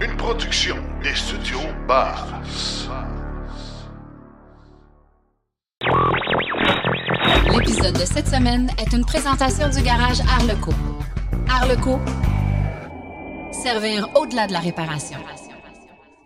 [0.00, 2.88] Une production des studios Bass.
[7.52, 10.72] L'épisode de cette semaine est une présentation du garage Arleco.
[11.48, 12.00] Arleco,
[13.52, 15.18] servir au-delà de la réparation.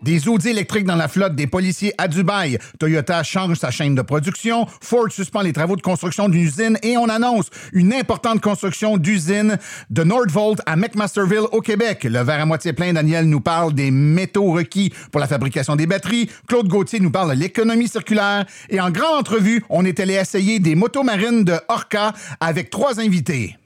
[0.01, 2.57] Des Audi électriques dans la flotte des policiers à Dubaï.
[2.79, 4.65] Toyota change sa chaîne de production.
[4.81, 9.57] Ford suspend les travaux de construction d'une usine et on annonce une importante construction d'usine
[9.89, 12.05] de Nordvolt à McMasterville au Québec.
[12.05, 15.85] Le verre à moitié plein, Daniel nous parle des métaux requis pour la fabrication des
[15.85, 16.29] batteries.
[16.47, 18.45] Claude Gauthier nous parle de l'économie circulaire.
[18.69, 23.01] Et en grande entrevue, on est allé essayer des motos marines de Orca avec trois
[23.01, 23.57] invités.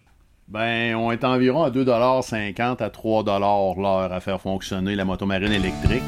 [0.47, 5.53] Ben, on est environ à 2,50 à 3 l'heure à faire fonctionner la moto marine
[5.53, 6.03] électrique.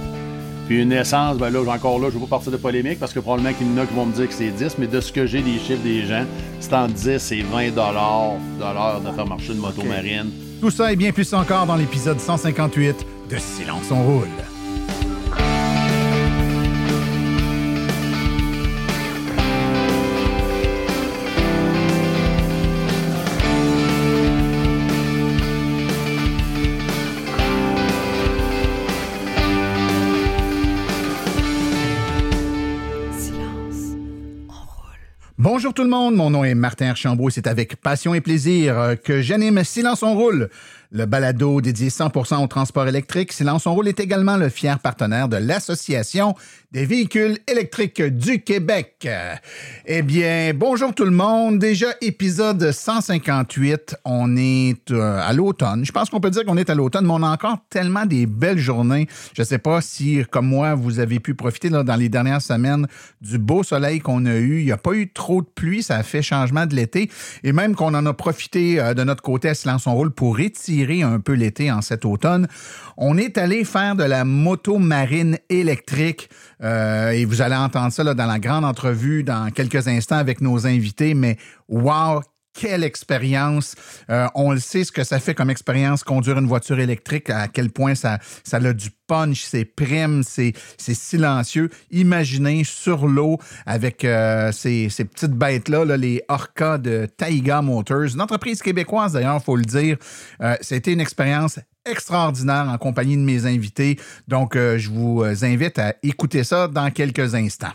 [0.67, 3.19] Puis une essence, ben là, encore là, je vais pas partir de polémique parce que
[3.19, 5.11] probablement qu'il y en a qui vont me dire que c'est 10, mais de ce
[5.11, 6.25] que j'ai des chiffres des gens,
[6.59, 10.31] c'est entre 10 et 20 de l'heure de faire marcher une moto marine.
[10.61, 14.54] Tout ça est bien plus encore dans l'épisode 158 de Silence on roule.
[35.55, 38.95] Bonjour tout le monde, mon nom est Martin Archambault c'est avec passion et plaisir euh,
[38.95, 40.49] que j'anime Silence on roule,
[40.95, 43.33] le balado dédié 100% au transport électrique.
[43.33, 46.35] Silence on roule est également le fier partenaire de l'Association
[46.71, 49.07] des véhicules électriques du Québec.
[49.85, 51.59] Eh bien, bonjour tout le monde.
[51.59, 53.97] Déjà épisode 158.
[54.05, 55.85] On est euh, à l'automne.
[55.85, 58.25] Je pense qu'on peut dire qu'on est à l'automne, mais on a encore tellement des
[58.25, 59.07] belles journées.
[59.33, 62.41] Je ne sais pas si, comme moi, vous avez pu profiter là, dans les dernières
[62.41, 62.87] semaines
[63.21, 64.59] du beau soleil qu'on a eu.
[64.59, 65.83] Il n'y a pas eu trop de pluie.
[65.83, 67.09] Ça a fait changement de l'été.
[67.43, 70.35] Et même qu'on en a profité euh, de notre côté à Silence on roule pour
[71.03, 72.47] un peu l'été en cet automne.
[72.97, 76.29] On est allé faire de la moto marine électrique.
[76.63, 80.65] Euh, et vous allez entendre ça dans la grande entrevue dans quelques instants avec nos
[80.67, 81.13] invités.
[81.13, 81.37] Mais
[81.67, 82.21] wow,
[82.55, 83.75] quelle expérience.
[84.09, 87.47] Euh, on le sait ce que ça fait comme expérience conduire une voiture électrique, à
[87.47, 91.69] quel point ça, ça a du punch, c'est prime, c'est silencieux.
[91.91, 98.13] Imaginez sur l'eau avec euh, ces, ces, petites bêtes-là, là, les Orca de Taiga Motors,
[98.13, 99.97] une entreprise québécoise d'ailleurs, il faut le dire.
[100.41, 103.99] Euh, C'était une expérience extraordinaire en compagnie de mes invités.
[104.27, 107.73] Donc, je vous invite à écouter ça dans quelques instants.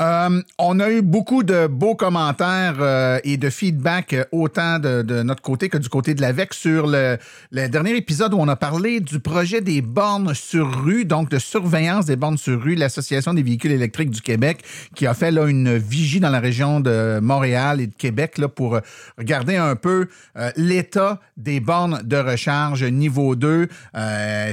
[0.00, 5.02] Euh, on a eu beaucoup de beaux commentaires euh, et de feedback euh, autant de,
[5.22, 7.18] notre côté que du côté de l'AVEC sur le,
[7.50, 11.38] le, dernier épisode où on a parlé du projet des bornes sur rue, donc de
[11.38, 15.46] surveillance des bornes sur rue, l'Association des véhicules électriques du Québec qui a fait là,
[15.46, 18.78] une vigie dans la région de Montréal et de Québec là, pour
[19.18, 20.08] regarder un peu
[20.56, 23.68] l'état des bornes de recharge niveau 2,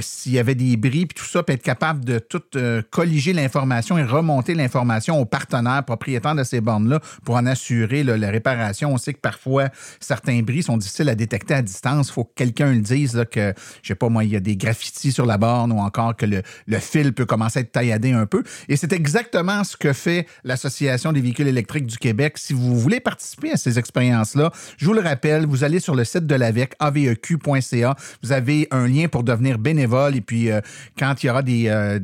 [0.00, 2.42] s'il y avait des bris, puis tout ça, puis être capable de tout
[2.90, 8.30] colliger l'information et remonter l'information au partenaires propriétaires de ces bornes-là pour en assurer la
[8.30, 8.92] réparation.
[8.92, 9.68] On sait que parfois,
[10.00, 12.08] certains bris sont difficiles à détecter à distance.
[12.08, 14.56] Il faut que quelqu'un le dise que, je sais pas moi, il y a des
[14.56, 16.42] graffitis sur la borne ou encore que le,
[16.80, 18.42] fil peut commencer à être tailladé un peu.
[18.68, 22.36] Et c'est exactement ce que fait l'Association des véhicules électriques du Québec.
[22.36, 26.04] Si vous voulez participer à ces expériences-là, je vous le rappelle, vous allez sur le
[26.04, 27.94] site de l'AVEC, aveq.ca.
[28.24, 30.60] Vous avez un lien pour devenir bénévole et puis euh,
[30.98, 31.98] quand il y aura des, euh,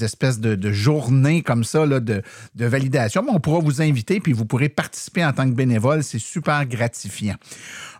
[0.00, 2.22] espèces de, journées comme ça de
[2.68, 6.02] validation, on pourra vous inviter puis vous pourrez participer en tant que bénévole.
[6.02, 7.36] C'est super gratifiant.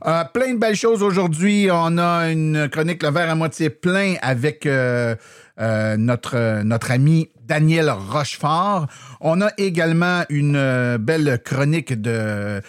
[0.06, 1.69] Euh, plein de belles choses aujourd'hui.
[1.70, 5.14] On a une chronique Le verre à moitié plein avec euh,
[5.60, 8.86] euh, notre, ami Daniel Rochefort.
[9.20, 12.60] On a également une belle chronique de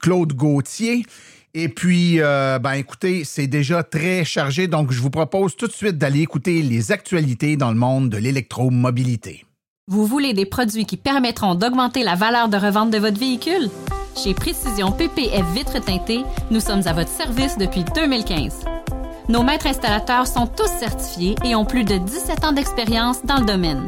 [0.00, 1.04] Claude Gauthier.
[1.54, 5.96] Et puis, ben écoutez, c'est déjà très chargé, donc je vous propose tout de suite
[5.96, 9.46] d'aller écouter les actualités dans le monde de l'électromobilité.
[9.88, 13.70] Vous voulez des produits qui permettront d'augmenter la valeur de revente de votre véhicule?
[14.16, 18.64] Chez Précision PPF Vitres teintées, nous sommes à votre service depuis 2015.
[19.28, 23.46] Nos maîtres installateurs sont tous certifiés et ont plus de 17 ans d'expérience dans le
[23.46, 23.84] domaine.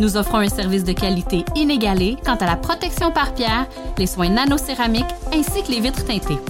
[0.00, 4.30] Nous offrons un service de qualité inégalé quant à la protection par pierre, les soins
[4.30, 6.40] nanocéramiques ainsi que les vitres teintées.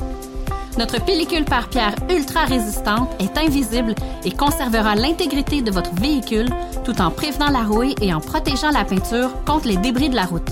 [0.78, 3.94] Notre pellicule par pierre ultra résistante est invisible
[4.25, 6.49] et conservera l'intégrité de votre véhicule
[6.84, 10.26] tout en prévenant la rouille et en protégeant la peinture contre les débris de la
[10.26, 10.49] route.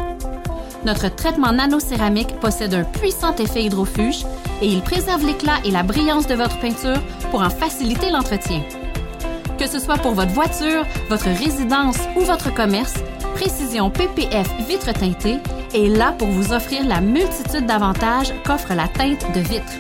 [0.86, 4.24] Notre traitement nano-céramique possède un puissant effet hydrofuge
[4.62, 7.00] et il préserve l'éclat et la brillance de votre peinture
[7.30, 8.62] pour en faciliter l'entretien.
[9.58, 12.94] Que ce soit pour votre voiture, votre résidence ou votre commerce,
[13.34, 15.38] Précision PPF vitre teintée
[15.74, 19.72] est là pour vous offrir la multitude d'avantages qu'offre la teinte de vitre.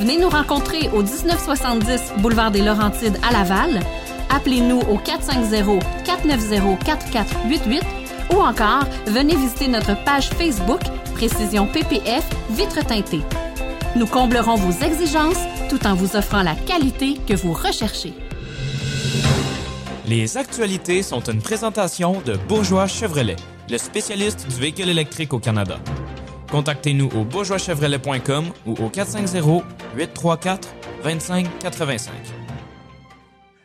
[0.00, 3.80] Venez nous rencontrer au 1970 boulevard des Laurentides à Laval.
[4.30, 7.82] Appelez-nous au 450-490-4488
[8.34, 10.80] ou encore venez visiter notre page Facebook
[11.16, 13.20] Précision PPF Vitre teintée.
[13.94, 18.14] Nous comblerons vos exigences tout en vous offrant la qualité que vous recherchez.
[20.06, 23.36] Les actualités sont une présentation de Bourgeois Chevrolet,
[23.68, 25.76] le spécialiste du véhicule électrique au Canada.
[26.50, 29.64] Contactez-nous au bourgeoischevrolet.com ou au 450
[29.96, 30.68] 834
[31.04, 32.39] 2585.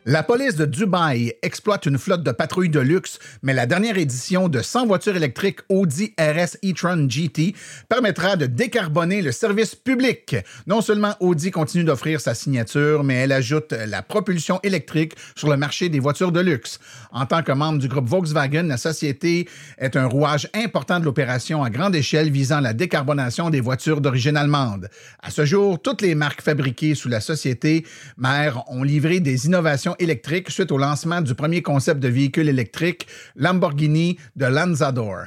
[0.08, 4.48] La police de Dubaï exploite une flotte de patrouilles de luxe, mais la dernière édition
[4.48, 7.56] de 100 voitures électriques Audi RS e-tron GT
[7.88, 10.36] permettra de décarboner le service public.
[10.68, 15.56] Non seulement Audi continue d'offrir sa signature, mais elle ajoute la propulsion électrique sur le
[15.56, 16.78] marché des voitures de luxe.
[17.10, 21.64] En tant que membre du groupe Volkswagen, la société est un rouage important de l'opération
[21.64, 24.88] à grande échelle visant la décarbonation des voitures d'origine allemande.
[25.20, 27.84] À ce jour, toutes les marques fabriquées sous la société
[28.16, 33.06] mère ont livré des innovations électrique suite au lancement du premier concept de véhicule électrique
[33.36, 35.26] Lamborghini de Lanzador.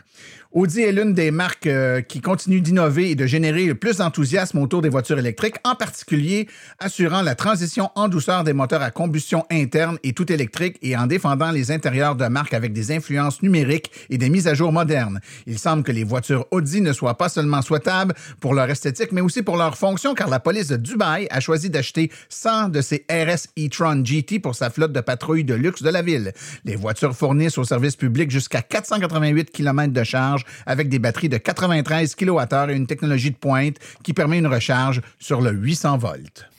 [0.51, 4.57] Audi est l'une des marques euh, qui continue d'innover et de générer le plus d'enthousiasme
[4.57, 6.47] autour des voitures électriques, en particulier
[6.79, 11.05] assurant la transition en douceur des moteurs à combustion interne et tout électrique et en
[11.05, 15.19] défendant les intérieurs de marque avec des influences numériques et des mises à jour modernes.
[15.45, 19.21] Il semble que les voitures Audi ne soient pas seulement souhaitables pour leur esthétique, mais
[19.21, 23.05] aussi pour leur fonction, car la police de Dubaï a choisi d'acheter 100 de ces
[23.07, 26.33] RS e-tron GT pour sa flotte de patrouilles de luxe de la ville.
[26.65, 31.37] Les voitures fournissent au service public jusqu'à 488 km de charge avec des batteries de
[31.37, 36.49] 93 kWh et une technologie de pointe qui permet une recharge sur le 800 volts.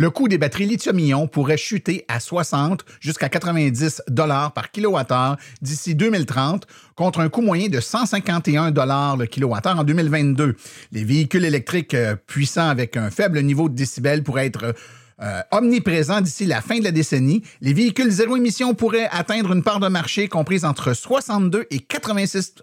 [0.00, 5.96] Le coût des batteries lithium-ion pourrait chuter à 60 jusqu'à 90 dollars par kilowattheure d'ici
[5.96, 10.54] 2030 contre un coût moyen de 151 dollars le kilowattheure en 2022.
[10.92, 14.72] Les véhicules électriques euh, puissants avec un faible niveau de décibels pourraient être
[15.20, 19.62] euh, omniprésent d'ici la fin de la décennie, les véhicules zéro émission pourraient atteindre une
[19.62, 22.54] part de marché comprise entre 62 et 86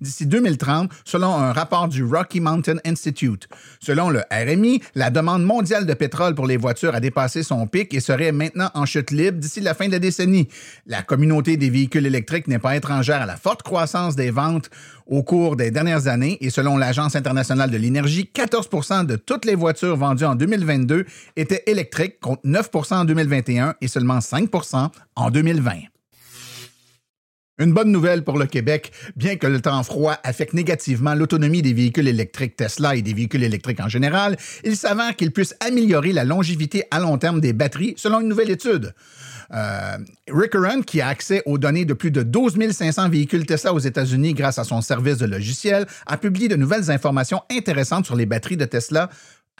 [0.00, 3.48] d'ici 2030, selon un rapport du Rocky Mountain Institute.
[3.80, 7.92] Selon le RMI, la demande mondiale de pétrole pour les voitures a dépassé son pic
[7.94, 10.48] et serait maintenant en chute libre d'ici la fin de la décennie.
[10.86, 14.70] La communauté des véhicules électriques n'est pas étrangère à la forte croissance des ventes
[15.06, 18.68] au cours des dernières années et selon l'Agence internationale de l'énergie, 14
[19.06, 21.04] de toutes les voitures vendues en 2022
[21.36, 25.89] étaient électriques contre 9% en 2021 et seulement 5% en 2020.
[27.60, 31.74] Une bonne nouvelle pour le Québec, bien que le temps froid affecte négativement l'autonomie des
[31.74, 36.24] véhicules électriques Tesla et des véhicules électriques en général, il s'avère qu'il puisse améliorer la
[36.24, 38.94] longévité à long terme des batteries selon une nouvelle étude.
[39.52, 39.98] Euh,
[40.86, 44.58] qui a accès aux données de plus de 12 500 véhicules Tesla aux États-Unis grâce
[44.58, 48.64] à son service de logiciel, a publié de nouvelles informations intéressantes sur les batteries de
[48.64, 49.10] Tesla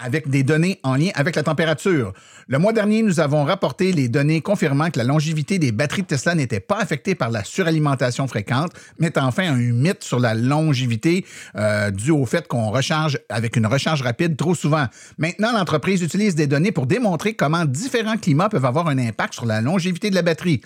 [0.02, 2.12] avec des données en lien avec la température.
[2.48, 6.08] Le mois dernier, nous avons rapporté les données confirmant que la longévité des batteries de
[6.08, 11.24] Tesla n'était pas affectée par la suralimentation fréquente, mettant fin un mythe sur la longévité
[11.56, 14.86] euh, dû au fait qu'on recharge avec une recharge rapide trop souvent.
[15.18, 19.46] Maintenant, l'entreprise utilise des données pour démontrer comment différents climats peuvent avoir un impact sur
[19.46, 20.60] la longévité de la batterie.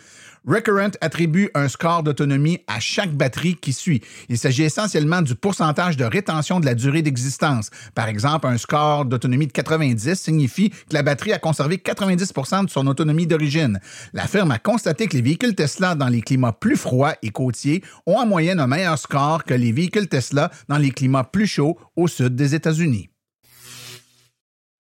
[0.47, 4.03] Recurrent attribue un score d'autonomie à chaque batterie qui suit.
[4.29, 7.71] Il s'agit essentiellement du pourcentage de rétention de la durée d'existence.
[7.95, 12.71] Par exemple, un score d'autonomie de 90 signifie que la batterie a conservé 90% de
[12.71, 13.81] son autonomie d'origine.
[14.13, 17.83] La firme a constaté que les véhicules Tesla dans les climats plus froids et côtiers
[18.07, 21.79] ont en moyenne un meilleur score que les véhicules Tesla dans les climats plus chauds
[21.97, 23.09] au sud des États-Unis.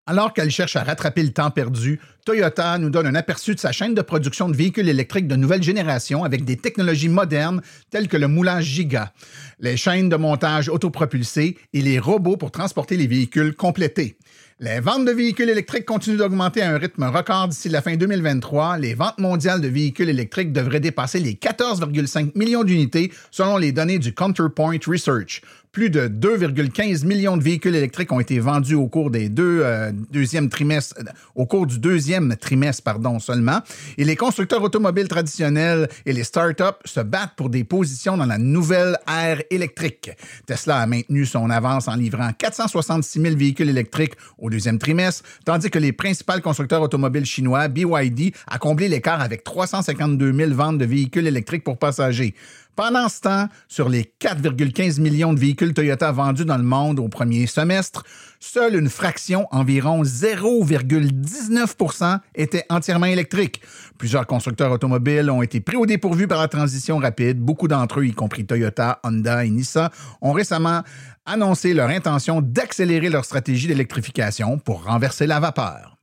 [0.06, 3.73] Alors qu'elle cherche à rattraper le temps perdu, Toyota nous donne un aperçu de sa
[3.73, 8.18] chaîne de production de véhicules électriques de nouvelle génération avec des technologies modernes telles que
[8.18, 9.14] le moulage Giga,
[9.61, 14.18] les chaînes de montage autopropulsées et les robots pour transporter les véhicules complétés.
[14.61, 18.78] Les ventes de véhicules électriques continuent d'augmenter à un rythme record d'ici la fin 2023.
[18.78, 23.99] Les ventes mondiales de véhicules électriques devraient dépasser les 14,5 millions d'unités selon les données
[23.99, 25.40] du Counterpoint Research.
[25.74, 29.90] Plus de 2,15 millions de véhicules électriques ont été vendus au cours des deux euh,
[30.12, 33.58] deuxième trimestres, euh, au cours du deuxième trimestre, pardon, seulement.
[33.98, 38.38] Et les constructeurs automobiles traditionnels et les startups se battent pour des positions dans la
[38.38, 40.12] nouvelle ère électrique.
[40.46, 45.70] Tesla a maintenu son avance en livrant 466 000 véhicules électriques au deuxième trimestre, tandis
[45.70, 50.84] que les principaux constructeurs automobiles chinois, BYD, a comblé l'écart avec 352 000 ventes de
[50.84, 52.36] véhicules électriques pour passagers.
[52.76, 57.06] Pendant ce temps, sur les 4,15 millions de véhicules Toyota vendus dans le monde au
[57.08, 58.02] premier semestre,
[58.40, 63.62] seule une fraction, environ 0,19% était entièrement électrique.
[63.96, 67.38] Plusieurs constructeurs automobiles ont été pris au dépourvu par la transition rapide.
[67.38, 69.88] Beaucoup d'entre eux, y compris Toyota, Honda et Nissan,
[70.20, 70.82] ont récemment
[71.26, 75.93] annoncé leur intention d'accélérer leur stratégie d'électrification pour renverser la vapeur.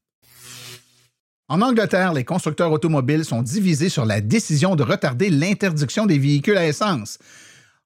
[1.51, 6.55] En Angleterre, les constructeurs automobiles sont divisés sur la décision de retarder l'interdiction des véhicules
[6.55, 7.19] à essence.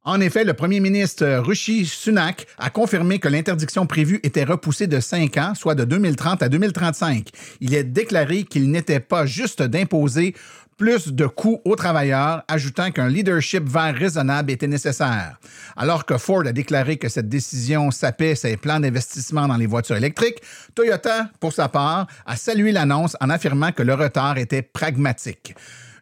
[0.07, 4.99] En effet, le premier ministre Rishi Sunak a confirmé que l'interdiction prévue était repoussée de
[4.99, 7.29] 5 ans, soit de 2030 à 2035.
[7.59, 10.35] Il a déclaré qu'il n'était pas juste d'imposer
[10.77, 15.39] plus de coûts aux travailleurs, ajoutant qu'un leadership vert raisonnable était nécessaire.
[15.75, 19.95] Alors que Ford a déclaré que cette décision sapait ses plans d'investissement dans les voitures
[19.95, 20.41] électriques,
[20.75, 25.55] Toyota, pour sa part, a salué l'annonce en affirmant que le retard était pragmatique.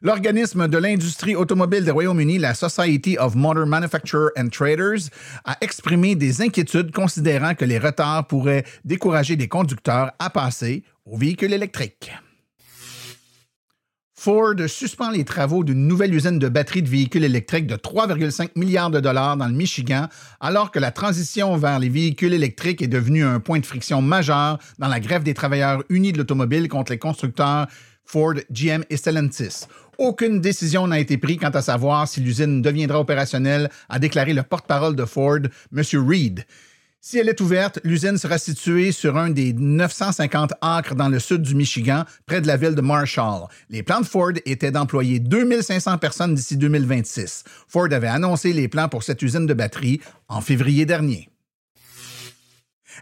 [0.06, 5.10] L'organisme de l'industrie automobile du Royaume-Uni, la Society of Motor Manufacturers and Traders,
[5.46, 11.16] a exprimé des inquiétudes considérant que les retards pourraient décourager des conducteurs à passer aux
[11.16, 12.12] véhicules électriques.
[14.14, 18.92] Ford suspend les travaux d'une nouvelle usine de batteries de véhicules électriques de 3,5 milliards
[18.92, 20.10] de dollars dans le Michigan,
[20.42, 24.60] alors que la transition vers les véhicules électriques est devenue un point de friction majeur
[24.80, 27.68] dans la grève des travailleurs unis de l'automobile contre les constructeurs
[28.06, 29.66] Ford, GM et Stellantis.
[29.98, 34.44] Aucune décision n'a été prise quant à savoir si l'usine deviendra opérationnelle, a déclaré le
[34.44, 35.40] porte-parole de Ford,
[35.76, 35.84] M.
[36.08, 36.46] Reed.
[37.06, 41.42] Si elle est ouverte, l'usine sera située sur un des 950 acres dans le sud
[41.42, 43.48] du Michigan, près de la ville de Marshall.
[43.70, 47.44] Les plans de Ford étaient d'employer 2500 personnes d'ici 2026.
[47.68, 51.28] Ford avait annoncé les plans pour cette usine de batterie en février dernier.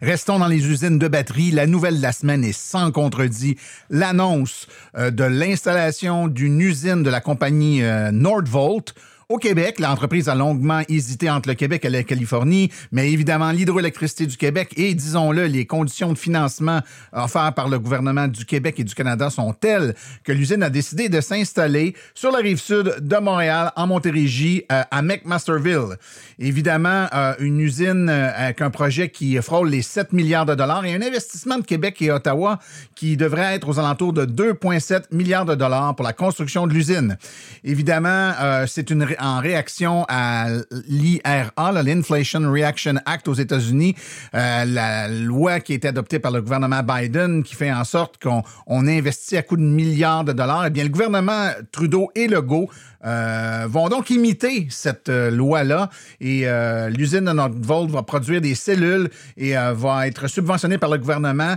[0.01, 1.51] Restons dans les usines de batterie.
[1.51, 3.57] La nouvelle de la semaine est sans contredit
[3.89, 4.67] l'annonce
[4.97, 8.93] euh, de l'installation d'une usine de la compagnie euh, Nordvolt
[9.31, 14.25] au Québec, l'entreprise a longuement hésité entre le Québec et la Californie, mais évidemment, l'hydroélectricité
[14.25, 16.81] du Québec et, disons-le, les conditions de financement
[17.13, 19.95] offertes par le gouvernement du Québec et du Canada sont telles
[20.25, 24.83] que l'usine a décidé de s'installer sur la rive sud de Montréal, en Montérégie, euh,
[24.91, 25.97] à McMasterville.
[26.37, 30.85] Évidemment, euh, une usine euh, avec un projet qui frôle les 7 milliards de dollars
[30.85, 32.59] et un investissement de Québec et Ottawa
[32.95, 37.17] qui devrait être aux alentours de 2,7 milliards de dollars pour la construction de l'usine.
[37.63, 38.33] Évidemment,
[38.67, 40.47] c'est une en réaction à
[40.87, 43.95] l'IRA, l'Inflation Reaction Act aux États-Unis,
[44.33, 48.43] euh, la loi qui été adoptée par le gouvernement Biden qui fait en sorte qu'on
[48.67, 50.65] on investit à coups de milliards de dollars.
[50.67, 52.69] Eh bien, le gouvernement Trudeau et Legault
[53.03, 55.89] euh, vont donc imiter cette euh, loi-là
[56.19, 60.97] et euh, l'usine de Nordvolt va produire des cellules et va être subventionnée par le
[60.97, 61.55] gouvernement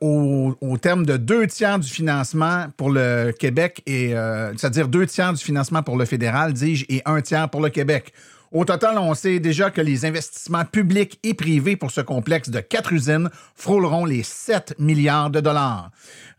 [0.00, 4.14] au, au, terme de deux tiers du financement pour le Québec et
[4.56, 8.12] c'est-à-dire deux tiers du financement pour le fédéral, dis-je, et un tiers pour le Québec.
[8.52, 12.58] Au total, on sait déjà que les investissements publics et privés pour ce complexe de
[12.58, 15.92] quatre usines frôleront les 7 milliards de dollars.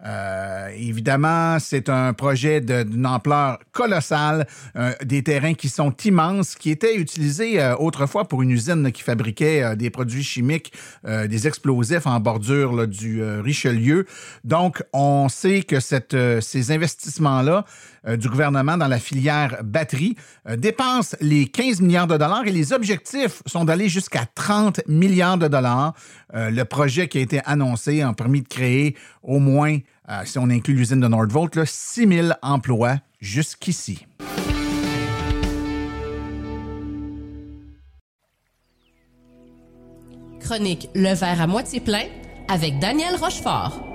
[0.06, 6.72] Euh, évidemment, c'est un projet d'une ampleur colossale, euh, des terrains qui sont immenses, qui
[6.72, 10.74] étaient utilisés euh, autrefois pour une usine qui fabriquait des produits chimiques,
[11.06, 14.06] des explosifs en bordure du Richelieu.
[14.44, 17.65] Donc, on sait que ces investissements-là
[18.17, 20.15] du gouvernement dans la filière batterie
[20.58, 25.48] dépensent les 15 milliards de dollars et les objectifs sont d'aller jusqu'à 30 milliards de
[25.48, 25.93] dollars.
[26.34, 29.77] le projet qui a été annoncé a permis de créer au moins
[30.12, 34.05] euh, si on inclut l'usine de Nordvolt, 6 000 emplois jusqu'ici.
[40.39, 42.05] Chronique Le verre à moitié plein
[42.50, 43.90] avec Daniel Rochefort.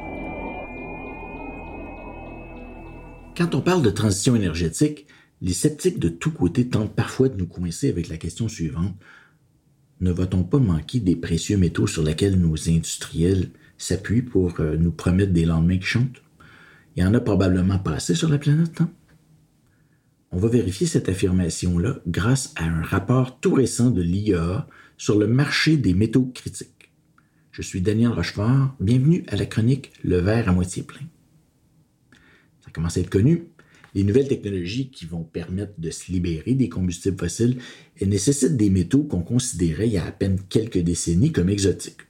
[3.36, 5.06] Quand on parle de transition énergétique,
[5.42, 8.96] les sceptiques de tous côtés tentent parfois de nous coincer avec la question suivante.
[10.00, 14.90] Ne va-t-on pas manquer des précieux métaux sur lesquels nos industriels s'appuie pour euh, nous
[14.90, 16.22] promettre des lendemains qui chantent?
[16.96, 18.90] Il y en a probablement pas assez sur la planète, hein?
[20.32, 24.66] On va vérifier cette affirmation-là grâce à un rapport tout récent de l'IEA
[24.96, 26.90] sur le marché des métaux critiques.
[27.52, 31.06] Je suis Daniel Rochefort, bienvenue à la chronique Le verre à moitié plein.
[32.76, 33.44] Commence à être connu.
[33.94, 37.56] Les nouvelles technologies qui vont permettre de se libérer des combustibles fossiles
[38.02, 42.02] nécessitent des métaux qu'on considérait il y a à peine quelques décennies comme exotiques.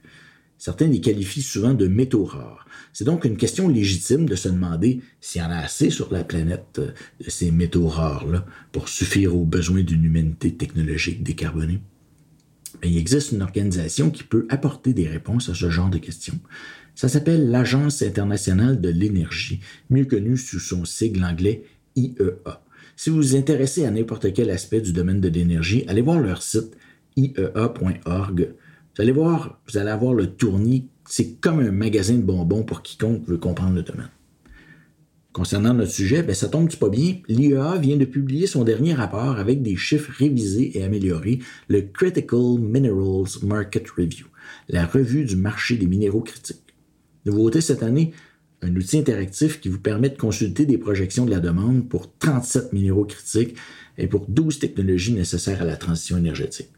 [0.57, 2.67] Certains les qualifient souvent de métaux rares.
[2.91, 6.25] C'est donc une question légitime de se demander s'il y en a assez sur la
[6.25, 6.91] planète euh,
[7.23, 11.79] de ces métaux rares-là pour suffire aux besoins d'une humanité technologique décarbonée.
[12.83, 16.39] Il existe une organisation qui peut apporter des réponses à ce genre de questions.
[16.97, 21.63] Ça s'appelle l'Agence internationale de l'énergie, mieux connue sous son sigle anglais
[21.95, 22.63] IEA.
[22.95, 26.41] Si vous vous intéressez à n'importe quel aspect du domaine de l'énergie, allez voir leur
[26.41, 26.75] site
[27.15, 28.53] iea.org
[28.97, 30.87] vous allez voir, vous allez avoir le tournis.
[31.07, 34.09] C'est comme un magasin de bonbons pour quiconque veut comprendre le domaine.
[35.33, 37.17] Concernant notre sujet, ben ça tombe pas bien?
[37.27, 42.57] L'IEA vient de publier son dernier rapport avec des chiffres révisés et améliorés, le Critical
[42.59, 44.25] Minerals Market Review,
[44.67, 46.66] la revue du marché des minéraux critiques.
[47.27, 48.13] Nouveauté cette année,
[48.61, 52.71] un outil interactif qui vous permet de consulter des projections de la demande pour 37
[52.71, 53.57] minéraux critiques
[53.97, 56.69] et pour 12 technologies nécessaires à la transition énergétique.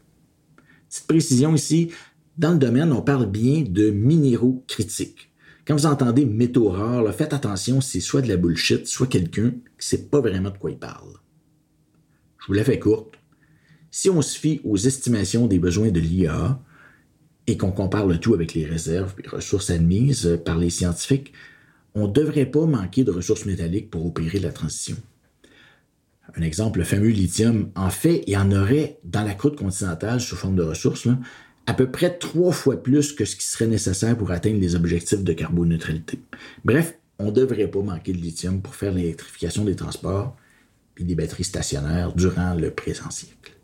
[0.88, 1.92] Cette précision ici,
[2.36, 5.30] dans le domaine, on parle bien de minéraux critiques.
[5.64, 9.56] Quand vous entendez métaux rares, faites attention, c'est soit de la bullshit, soit quelqu'un qui
[9.56, 11.12] ne sait pas vraiment de quoi il parle.
[12.40, 13.14] Je vous la fais courte.
[13.92, 16.60] Si on se fie aux estimations des besoins de l'IA
[17.50, 21.32] et qu'on compare le tout avec les réserves et ressources admises par les scientifiques,
[21.96, 24.96] on ne devrait pas manquer de ressources métalliques pour opérer la transition.
[26.36, 30.20] Un exemple, le fameux lithium, en fait, il y en aurait dans la croûte continentale
[30.20, 31.08] sous forme de ressources,
[31.66, 35.24] à peu près trois fois plus que ce qui serait nécessaire pour atteindre les objectifs
[35.24, 36.20] de carboneutralité.
[36.64, 40.36] Bref, on ne devrait pas manquer de lithium pour faire l'électrification des transports
[40.98, 43.59] et des batteries stationnaires durant le présent siècle.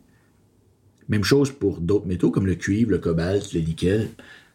[1.09, 4.09] Même chose pour d'autres métaux comme le cuivre, le cobalt, le nickel,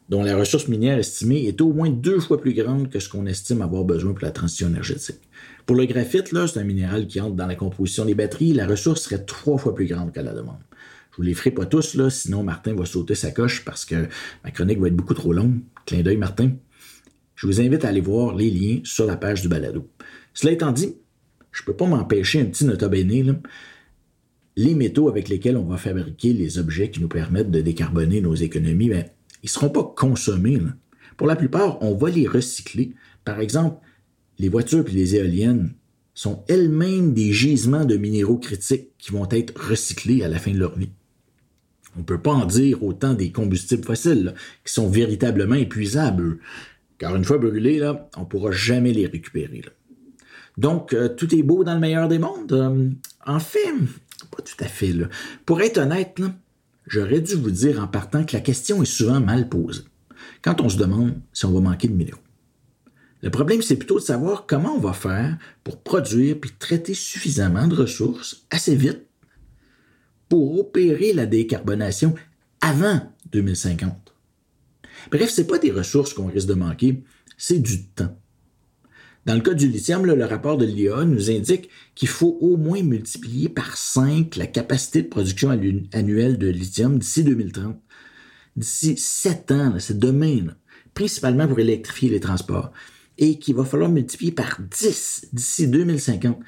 [0.08, 3.26] dont la ressource minière estimée est au moins deux fois plus grande que ce qu'on
[3.26, 5.20] estime avoir besoin pour la transition énergétique.
[5.64, 9.02] Pour le graphite, c'est un minéral qui entre dans la composition des batteries, la ressource
[9.02, 10.60] serait trois fois plus grande que la demande.
[11.12, 14.06] Je vous les ferai pas tous, là, sinon Martin va sauter sa coche parce que
[14.44, 15.60] ma chronique va être beaucoup trop longue.
[15.86, 16.52] Clin d'œil, Martin.
[17.34, 19.88] Je vous invite à aller voir les liens sur la page du balado.
[20.32, 20.96] Cela étant dit,
[21.50, 23.40] je ne peux pas m'empêcher un petit nota bene,
[24.56, 28.34] Les métaux avec lesquels on va fabriquer les objets qui nous permettent de décarboner nos
[28.34, 29.04] économies, ben,
[29.42, 30.60] ils ne seront pas consommés.
[31.16, 32.94] Pour la plupart, on va les recycler.
[33.24, 33.84] Par exemple,
[34.38, 35.74] les voitures et les éoliennes
[36.14, 40.58] sont elles-mêmes des gisements de minéraux critiques qui vont être recyclés à la fin de
[40.58, 40.90] leur vie.
[41.96, 46.38] On ne peut pas en dire autant des combustibles fossiles qui sont véritablement épuisables,
[46.98, 47.82] car une fois brûlés,
[48.16, 49.62] on ne pourra jamais les récupérer.
[50.58, 52.52] Donc, euh, tout est beau dans le meilleur des mondes.
[52.52, 52.90] Euh,
[53.26, 53.72] en fait,
[54.26, 54.92] pas tout à fait.
[55.46, 56.20] Pour être honnête,
[56.86, 59.82] j'aurais dû vous dire en partant que la question est souvent mal posée.
[60.42, 62.20] Quand on se demande si on va manquer de minéraux.
[63.22, 67.68] Le problème, c'est plutôt de savoir comment on va faire pour produire puis traiter suffisamment
[67.68, 69.06] de ressources assez vite
[70.28, 72.14] pour opérer la décarbonation
[72.60, 74.14] avant 2050.
[75.10, 77.04] Bref, ce n'est pas des ressources qu'on risque de manquer,
[77.36, 78.16] c'est du temps.
[79.24, 82.82] Dans le cas du lithium, le rapport de l'IA nous indique qu'il faut au moins
[82.82, 87.76] multiplier par 5 la capacité de production annuelle de lithium d'ici 2030.
[88.56, 90.46] D'ici 7 ans, c'est demain,
[90.94, 92.72] principalement pour électrifier les transports
[93.16, 96.38] et qu'il va falloir multiplier par 10 d'ici 2050.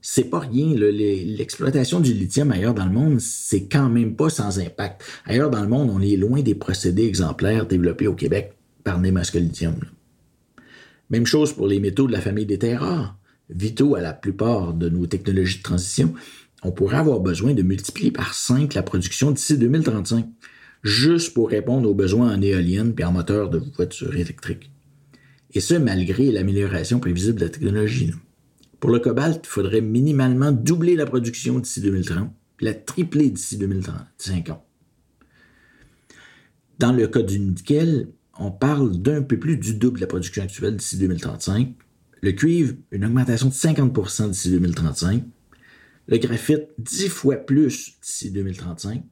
[0.00, 0.74] C'est pas rien.
[0.76, 5.02] L'exploitation du lithium ailleurs dans le monde, c'est quand même pas sans impact.
[5.24, 8.52] Ailleurs dans le monde, on est loin des procédés exemplaires développés au Québec
[8.84, 9.76] par Nemasco Lithium.
[11.12, 13.18] Même chose pour les métaux de la famille des terres rares.
[13.48, 16.14] Vitaux à la plupart de nos technologies de transition,
[16.64, 20.26] on pourrait avoir besoin de multiplier par 5 la production d'ici 2035,
[20.82, 24.72] juste pour répondre aux besoins en éoliennes et en moteurs de voitures électriques
[25.54, 28.12] et ce, malgré l'amélioration prévisible de la technologie.
[28.80, 33.58] Pour le cobalt, il faudrait minimalement doubler la production d'ici 2030, puis la tripler d'ici
[33.58, 34.64] 2035 ans.
[36.78, 40.42] Dans le cas du nickel, on parle d'un peu plus du double de la production
[40.42, 41.74] actuelle d'ici 2035.
[42.22, 45.24] Le cuivre, une augmentation de 50% d'ici 2035.
[46.08, 49.02] Le graphite, 10 fois plus d'ici 2035.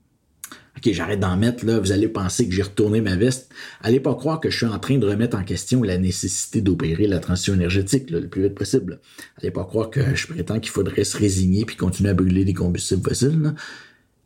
[0.76, 3.52] OK, j'arrête d'en mettre, là, vous allez penser que j'ai retourné ma veste.
[3.82, 7.06] Allez pas croire que je suis en train de remettre en question la nécessité d'opérer
[7.06, 9.00] la transition énergétique le plus vite possible.
[9.36, 12.54] Allez pas croire que je prétends qu'il faudrait se résigner puis continuer à brûler des
[12.54, 13.54] combustibles fossiles.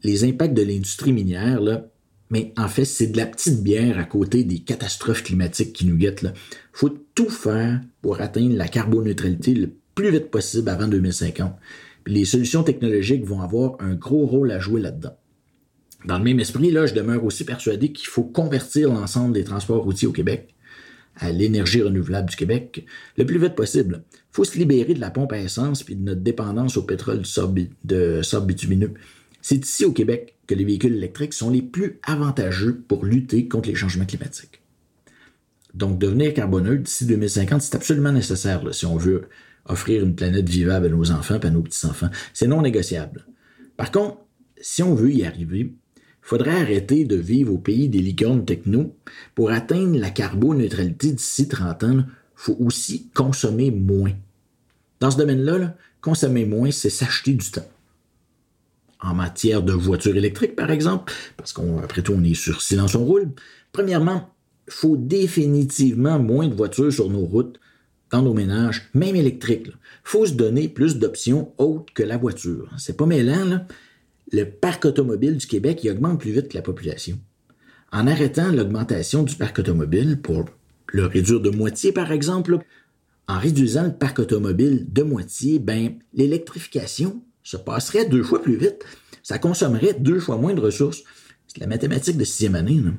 [0.02, 1.88] Les impacts de l'industrie minière, là,
[2.30, 5.96] mais en fait, c'est de la petite bière à côté des catastrophes climatiques qui nous
[5.96, 6.22] guettent.
[6.22, 6.32] Il
[6.72, 11.54] faut tout faire pour atteindre la carboneutralité le plus vite possible avant 2050.
[12.04, 15.16] Puis les solutions technologiques vont avoir un gros rôle à jouer là-dedans.
[16.04, 19.82] Dans le même esprit, là, je demeure aussi persuadé qu'il faut convertir l'ensemble des transports
[19.82, 20.54] routiers au Québec
[21.16, 22.84] à l'énergie renouvelable du Québec
[23.16, 24.02] le plus vite possible.
[24.12, 27.22] Il faut se libérer de la pompe à essence et de notre dépendance au pétrole
[27.84, 28.92] de sable bitumineux.
[29.40, 33.68] C'est ici au Québec que les véhicules électriques sont les plus avantageux pour lutter contre
[33.68, 34.60] les changements climatiques.
[35.74, 39.28] Donc, devenir carboneux d'ici 2050, c'est absolument nécessaire si on veut
[39.66, 42.10] offrir une planète vivable à nos enfants et à nos petits-enfants.
[42.32, 43.26] C'est non négociable.
[43.76, 44.18] Par contre,
[44.60, 45.74] si on veut y arriver,
[46.22, 48.96] faudrait arrêter de vivre au pays des licornes techno.
[49.34, 54.12] Pour atteindre la carboneutralité d'ici 30 ans, il faut aussi consommer moins.
[55.00, 57.68] Dans ce domaine-là, consommer moins, c'est s'acheter du temps.
[59.00, 63.04] En matière de voitures électriques, par exemple, parce qu'après tout, on est sur silence, on
[63.04, 63.30] roule.
[63.72, 64.30] Premièrement,
[64.66, 67.60] il faut définitivement moins de voitures sur nos routes,
[68.10, 69.66] dans nos ménages, même électriques.
[69.66, 69.72] Il
[70.04, 72.70] faut se donner plus d'options autres que la voiture.
[72.78, 73.66] C'est pas mêlant,
[74.32, 77.18] le parc automobile du Québec augmente plus vite que la population.
[77.92, 80.44] En arrêtant l'augmentation du parc automobile pour
[80.92, 82.58] le réduire de moitié, par exemple,
[83.26, 88.84] en réduisant le parc automobile de moitié, ben, l'électrification se passerait deux fois plus vite.
[89.22, 91.04] Ça consommerait deux fois moins de ressources.
[91.46, 92.80] C'est la mathématique de sixième année.
[92.82, 92.90] Là.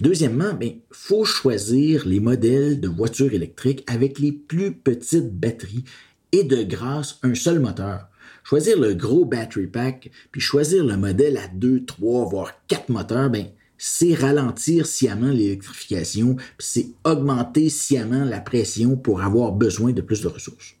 [0.00, 5.84] Deuxièmement, il ben, faut choisir les modèles de voitures électriques avec les plus petites batteries
[6.32, 8.08] et de grâce un seul moteur.
[8.42, 13.30] Choisir le gros battery pack, puis choisir le modèle à deux, trois, voire quatre moteurs,
[13.30, 13.46] ben,
[13.78, 20.22] c'est ralentir sciemment l'électrification, puis c'est augmenter sciemment la pression pour avoir besoin de plus
[20.22, 20.74] de ressources.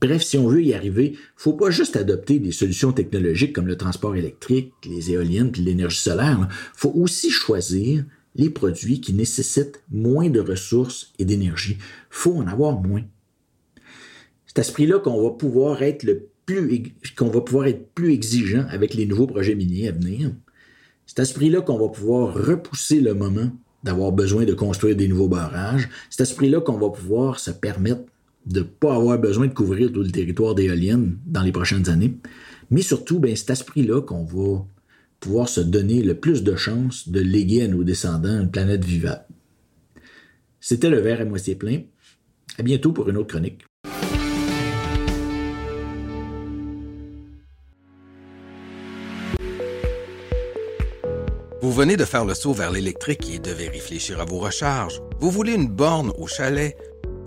[0.00, 3.76] Bref, si on veut y arriver, faut pas juste adopter des solutions technologiques comme le
[3.76, 6.48] transport électrique, les éoliennes l'énergie solaire.
[6.74, 8.04] Faut aussi choisir
[8.36, 11.78] les produits qui nécessitent moins de ressources et d'énergie.
[12.10, 13.02] Faut en avoir moins.
[14.46, 18.12] C'est à ce prix-là qu'on va pouvoir être le plus qu'on va pouvoir être plus
[18.12, 20.30] exigeant avec les nouveaux projets miniers à venir.
[21.06, 23.50] C'est à ce prix-là qu'on va pouvoir repousser le moment
[23.82, 25.88] d'avoir besoin de construire des nouveaux barrages.
[26.08, 28.02] C'est à ce prix-là qu'on va pouvoir se permettre
[28.46, 32.18] de ne pas avoir besoin de couvrir tout le territoire d'éoliennes dans les prochaines années.
[32.70, 34.64] Mais surtout, ben, c'est à ce prix-là qu'on va
[35.20, 39.24] pouvoir se donner le plus de chances de léguer à nos descendants une planète vivable.
[40.60, 41.82] C'était le verre à moitié plein.
[42.58, 43.64] À bientôt pour une autre chronique.
[51.60, 55.00] Vous venez de faire le saut vers l'électrique et devez réfléchir à vos recharges.
[55.20, 56.76] Vous voulez une borne au chalet?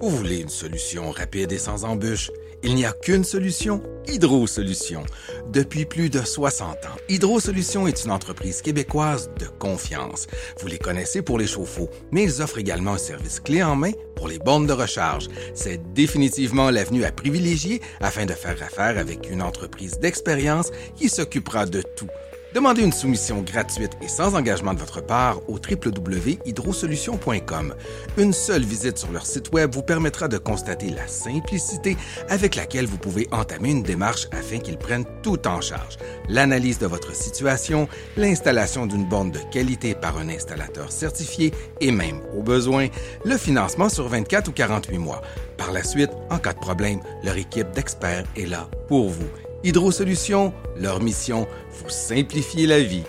[0.09, 2.31] Vous voulez une solution rapide et sans embûches?
[2.63, 5.03] Il n'y a qu'une solution, Hydro Solutions.
[5.51, 10.27] Depuis plus de 60 ans, Hydro Solutions est une entreprise québécoise de confiance.
[10.59, 13.91] Vous les connaissez pour les chauffe-eau, mais ils offrent également un service clé en main
[14.15, 15.27] pour les bornes de recharge.
[15.53, 21.65] C'est définitivement l'avenue à privilégier afin de faire affaire avec une entreprise d'expérience qui s'occupera
[21.65, 22.09] de tout
[22.53, 27.73] Demandez une soumission gratuite et sans engagement de votre part au www.hydrosolution.com.
[28.17, 31.95] Une seule visite sur leur site web vous permettra de constater la simplicité
[32.27, 35.95] avec laquelle vous pouvez entamer une démarche afin qu'ils prennent tout en charge.
[36.27, 37.87] L'analyse de votre situation,
[38.17, 42.89] l'installation d'une borne de qualité par un installateur certifié et même, au besoin,
[43.23, 45.21] le financement sur 24 ou 48 mois.
[45.55, 49.29] Par la suite, en cas de problème, leur équipe d'experts est là pour vous.
[49.63, 53.03] Hydro Solutions, leur mission, vous simplifier la vie.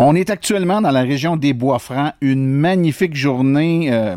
[0.00, 3.92] On est actuellement dans la région des Bois-Francs, une magnifique journée.
[3.92, 4.16] Euh,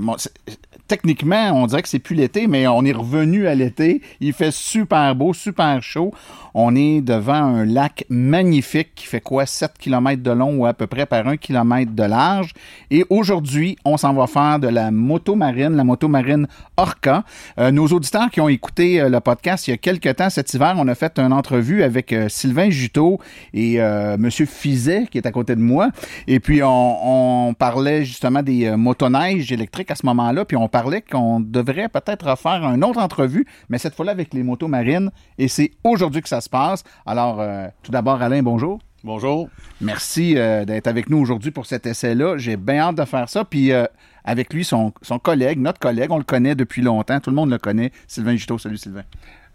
[0.88, 4.02] techniquement, on dirait que c'est plus l'été, mais on est revenu à l'été.
[4.20, 6.14] Il fait super beau, super chaud.
[6.54, 9.46] On est devant un lac magnifique qui fait quoi?
[9.46, 12.54] 7 km de long ou à peu près par 1 km de large.
[12.90, 16.48] Et aujourd'hui, on s'en va faire de la moto marine, la moto marine
[16.78, 17.24] Orca.
[17.60, 20.54] Euh, nos auditeurs qui ont écouté euh, le podcast il y a quelques temps cet
[20.54, 23.20] hiver, on a fait une entrevue avec euh, Sylvain Juteau
[23.54, 23.80] et
[24.18, 25.90] Monsieur Fizet qui est à côté de moi.
[26.28, 30.46] Et puis on, on parlait justement des motoneiges électriques à ce moment-là.
[30.46, 30.77] Puis on parlait
[31.10, 35.12] qu'on devrait peut-être faire une autre entrevue, mais cette fois-là avec les motos marines.
[35.38, 36.84] Et c'est aujourd'hui que ça se passe.
[37.06, 38.80] Alors, euh, tout d'abord, Alain, bonjour.
[39.04, 39.48] Bonjour.
[39.80, 42.38] Merci euh, d'être avec nous aujourd'hui pour cet essai-là.
[42.38, 43.46] J'ai bien hâte de faire ça.
[43.46, 43.86] Puis euh,
[44.26, 47.20] avec lui, son, son, collègue, notre collègue, on le connaît depuis longtemps.
[47.20, 47.92] Tout le monde le connaît.
[48.08, 48.58] Sylvain Juteau.
[48.58, 49.04] Salut Sylvain.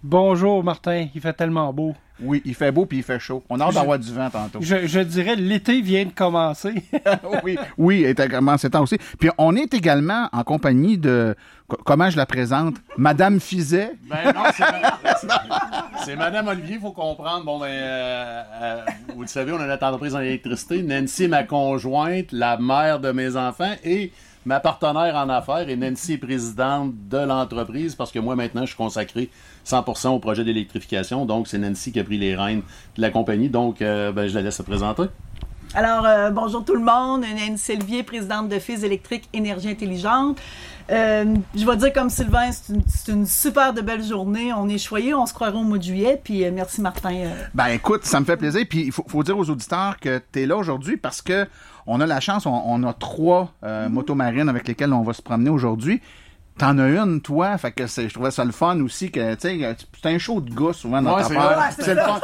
[0.05, 1.95] Bonjour Martin, il fait tellement beau.
[2.21, 3.45] Oui, il fait beau puis il fait chaud.
[3.49, 4.59] On a hâte d'avoir du vent tantôt.
[4.61, 6.75] Je, je dirais l'été vient de commencer.
[7.45, 8.99] oui, oui, il est commencé temps aussi.
[9.21, 11.37] Puis on est également en compagnie de
[11.85, 13.93] comment je la présente, Madame Fizet.
[14.09, 14.43] Ben non,
[16.05, 17.45] c'est Madame Olivier, il faut comprendre.
[17.45, 18.85] Bon ben euh, euh,
[19.15, 20.83] vous le savez, on a notre entreprise en électricité.
[20.83, 24.13] Nancy, ma conjointe, la mère de mes enfants et
[24.45, 28.77] ma partenaire en affaires et Nancy présidente de l'entreprise parce que moi maintenant je suis
[28.77, 29.31] consacré
[29.67, 31.27] 100% au projet d'électrification.
[31.27, 32.63] Donc c'est Nancy qui a pris les rênes
[32.97, 33.49] de la compagnie.
[33.49, 35.05] Donc euh, ben, je la laisse se présenter.
[35.75, 37.23] Alors, euh, bonjour tout le monde.
[37.23, 40.39] Nancy Selvier, présidente de Fils électrique Énergie intelligente.
[40.91, 44.53] Euh, je vais dire comme Sylvain, c'est une, super de belle journée.
[44.53, 46.21] On est choyé, on se croira au mois de juillet.
[46.23, 47.31] Puis merci Martin.
[47.55, 48.65] Ben écoute, ça me fait plaisir.
[48.69, 51.47] Puis il faut, faut, dire aux auditeurs que tu es là aujourd'hui parce que
[51.87, 55.23] on a la chance, on, a trois euh, motos marines avec lesquelles on va se
[55.23, 56.01] promener aujourd'hui.
[56.59, 59.77] T'en as une, toi, fait que je trouvais ça le fun aussi que, tu sais,
[60.03, 61.73] c'est un show de gars souvent dans ta part.
[61.79, 62.21] C'est le fun,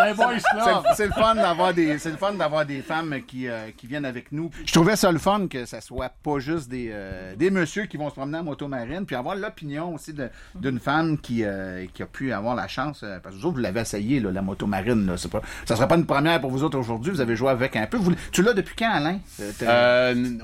[0.94, 4.04] c'est le fun d'avoir des, c'est le fun d'avoir des femmes qui, euh, qui viennent
[4.04, 4.50] avec nous.
[4.66, 7.96] Je trouvais ça le fun que ça soit pas juste des, euh, des messieurs qui
[7.96, 10.14] vont se promener en moto marine, puis avoir l'opinion aussi
[10.54, 13.62] d'une femme qui, euh, qui a pu avoir la chance, parce que vous autres, vous
[13.62, 16.50] l'avez essayé, là, la moto marine, là, c'est pas, ça serait pas une première pour
[16.50, 17.96] vous autres aujourd'hui, vous avez joué avec un peu.
[17.96, 19.20] Vous, tu l'as depuis quand, Alain?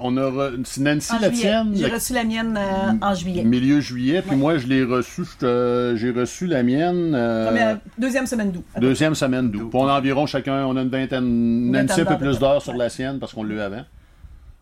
[0.01, 1.73] on a, Nancy la tienne?
[1.75, 2.59] J'ai reçu la mienne
[3.01, 3.44] en juillet.
[3.44, 7.13] Milieu milieu juillet, puis moi, je l'ai reçu, je te- j'ai reçu la mienne.
[7.15, 8.65] euh, Première- deuxième semaine d'août.
[8.81, 9.71] Deuxième semaine d'août.
[9.75, 12.75] On a environ chacun, on a une vingtaine, Nancy un peu d'heures plus d'heures sur
[12.75, 13.83] la sienne parce qu'on l'a eu avant.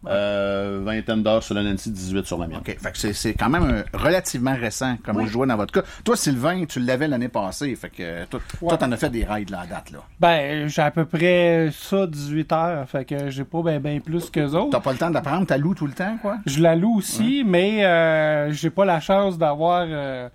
[0.07, 2.59] Euh, vingtaine d'heures sur la Nancy, 18 sur la mienne.
[2.59, 2.77] OK.
[2.79, 5.27] Fait que c'est, c'est quand même euh, relativement récent, comme Oui.
[5.27, 5.87] je vois dans votre cas.
[6.05, 7.75] Toi, Sylvain, tu l'avais l'année passée.
[7.77, 10.01] Fait que toi, t'en as fait des rides là, à date, là.
[10.19, 12.89] Ben, j'ai à peu près ça, 18 heures.
[12.89, 14.71] Fait que j'ai pas ben, ben plus que autres.
[14.71, 16.39] T'as pas le temps d'apprendre, t'as loup tout le temps, quoi?
[16.47, 20.29] Je la loue aussi, mais euh, j'ai pas la chance d'avoir euh,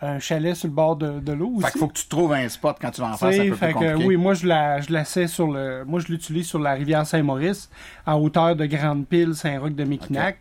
[0.00, 1.60] un, chalet sur le bord de, de l'eau.
[1.60, 3.42] Fait qu'il faut que tu trouves un spot quand tu vas en faire, c'est un
[3.44, 6.00] sais, peu fait plus que, oui, moi je la je la sais sur le moi
[6.00, 7.70] je l'utilise sur la rivière Saint-Maurice
[8.04, 10.38] à hauteur de Grande Pile Saint-Roch de Méquinac.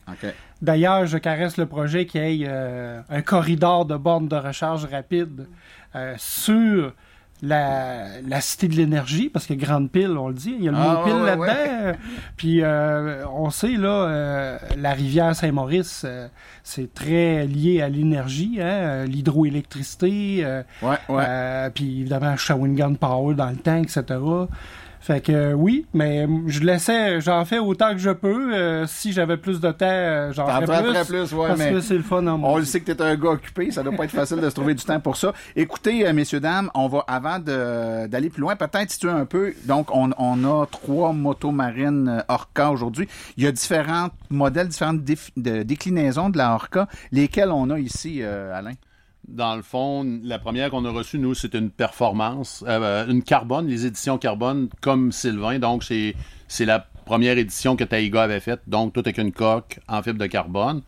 [0.61, 5.47] D'ailleurs, je caresse le projet qui ait euh, un corridor de bornes de recharge rapide
[5.95, 6.93] euh, sur
[7.41, 10.71] la, la cité de l'énergie, parce que Grande Pile, on le dit, il y a
[10.71, 11.45] le Ah, mot pile ouais, là-dedans.
[11.89, 11.95] ouais.
[12.37, 16.27] Puis euh, on sait, là, euh, la rivière Saint-Maurice, euh,
[16.63, 23.35] c'est très lié à l'énergie, hein, euh, l'hydroélectricité, euh, Ouais, euh, puis évidemment Shawinigan Power
[23.35, 24.03] dans le temps, etc.
[25.01, 28.53] Fait que euh, oui, mais je laissais, j'en fais autant que je peux.
[28.53, 31.07] Euh, si j'avais plus de temps, euh, j'en ferais plus.
[31.07, 33.15] plus, ouais, parce mais que c'est le fun en On le sait que t'es un
[33.15, 35.33] gars occupé, ça doit pas être facile de se trouver du temps pour ça.
[35.55, 39.53] Écoutez, euh, messieurs, dames, on va, avant d'aller plus loin, peut-être situer un peu.
[39.65, 43.07] Donc, on, on a trois motos marines Orca aujourd'hui.
[43.37, 45.01] Il y a différents modèles, différentes
[45.37, 46.87] de- déclinaisons de la Orca.
[47.13, 48.73] Lesquelles on a ici, euh, Alain?
[49.31, 53.67] Dans le fond, la première qu'on a reçue, nous, c'est une performance, euh, une carbone,
[53.67, 55.59] les éditions carbone comme Sylvain.
[55.59, 58.61] Donc, c'est la première édition que Taïga avait faite.
[58.65, 60.81] Donc, tout avec une coque en fibre de carbone.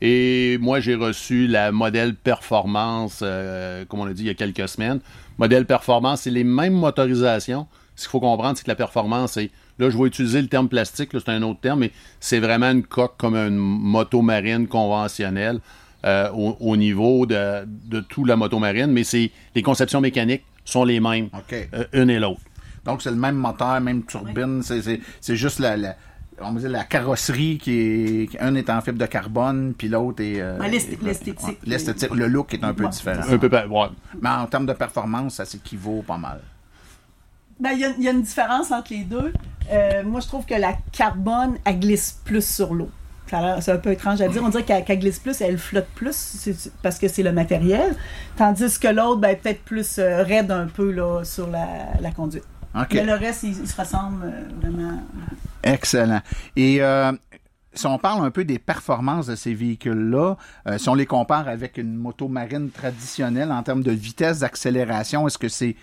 [0.00, 4.34] Et moi, j'ai reçu la modèle performance, euh, comme on a dit il y a
[4.34, 5.00] quelques semaines.
[5.38, 7.66] Modèle performance, c'est les mêmes motorisations.
[7.96, 9.50] Ce qu'il faut comprendre, c'est que la performance, c'est.
[9.80, 12.84] Là, je vais utiliser le terme plastique, c'est un autre terme, mais c'est vraiment une
[12.84, 15.60] coque comme une moto marine conventionnelle
[16.04, 20.44] euh, au, au niveau de, de tout la moto marine, mais c'est les conceptions mécaniques
[20.64, 21.68] sont les mêmes, OK.
[21.74, 22.40] euh, une et l'autre.
[22.84, 24.62] Donc, c'est le même moteur, même turbine.
[24.62, 25.96] C'est- C'est c'est juste la, la-
[26.42, 28.40] on va dire la carrosserie qui est.
[28.40, 30.40] Un est en fibre de carbone, puis l'autre est.
[30.40, 30.58] euh,
[31.02, 31.42] l'esthétique.
[31.46, 33.22] ouais, L'esthétique, le look est un peu Ouais, différent.
[33.28, 33.86] Un peu, ouais.
[34.22, 36.40] Mais en termes de performance, ça s'équivaut pas mal.
[37.58, 39.34] Ben, il y, a- il y a une différence entre les deux.
[39.70, 42.88] Euh, moi, je trouve que la carbone, elle glisse plus sur l'eau.
[43.60, 44.42] C'est un peu étrange à dire.
[44.44, 46.48] On dirait qu'elle glisse plus, elle flotte plus
[46.82, 47.94] parce que c'est le matériel.
[48.36, 51.66] Tandis que l'autre, ben, peut-être plus euh, raide un peu là, sur la,
[52.00, 52.44] la conduite.
[52.92, 55.00] Mais le reste, il, il se ressemble euh, vraiment.
[55.62, 56.20] Excellent.
[56.56, 57.12] Et euh,
[57.72, 61.48] si on parle un peu des performances de ces véhicules-là, euh, si on les compare
[61.48, 65.76] avec une moto marine traditionnelle en termes de vitesse d'accélération, est-ce que c'est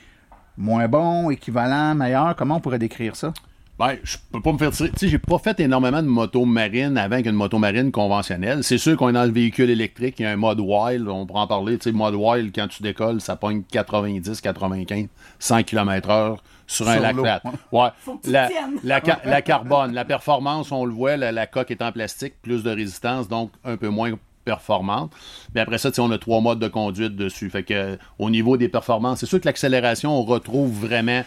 [0.57, 2.35] moins bon, équivalent, meilleur?
[2.35, 3.33] Comment on pourrait décrire ça?
[3.79, 4.89] Ben, je peux pas me faire tirer.
[4.89, 8.63] Tu sais, j'ai pas fait énormément de moto marine avant qu'une moto marine conventionnelle.
[8.63, 11.27] C'est sûr qu'on est dans le véhicule électrique, il y a un mode wild, on
[11.27, 11.77] pourra en parler.
[11.77, 16.87] Tu sais, mode wild, quand tu décolles, ça pogne 90, 95, 100 km heure sur
[16.89, 17.41] un lac plat.
[17.71, 17.89] Ouais.
[18.25, 18.49] La,
[18.83, 22.33] la, ca- la carbone, la performance, on le voit, la, la coque est en plastique,
[22.41, 24.11] plus de résistance, donc un peu moins
[24.43, 25.11] performante.
[25.53, 27.49] Mais après ça, on a trois modes de conduite dessus.
[27.51, 31.21] Fait que euh, au niveau des performances, c'est sûr que l'accélération, on retrouve vraiment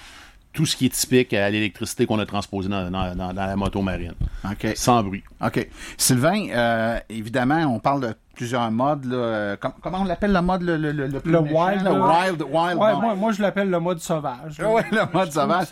[0.52, 3.56] tout ce qui est typique à l'électricité qu'on a transposé dans, dans- dans- dans la
[3.56, 4.14] moto marine.
[4.44, 4.72] OK.
[4.74, 5.22] Sans bruit.
[5.44, 5.68] OK.
[5.96, 9.04] Sylvain, euh, évidemment, on parle de plusieurs modes.
[9.04, 9.56] là.
[9.58, 11.92] Com- comment on l'appelle le mode le, le, le, le plus Le méchant, wild, là?
[11.92, 12.78] wild, wild.
[12.78, 14.56] Ouais, moi, moi, je l'appelle le mode sauvage.
[14.60, 15.68] Ah ouais, le mode sauvage.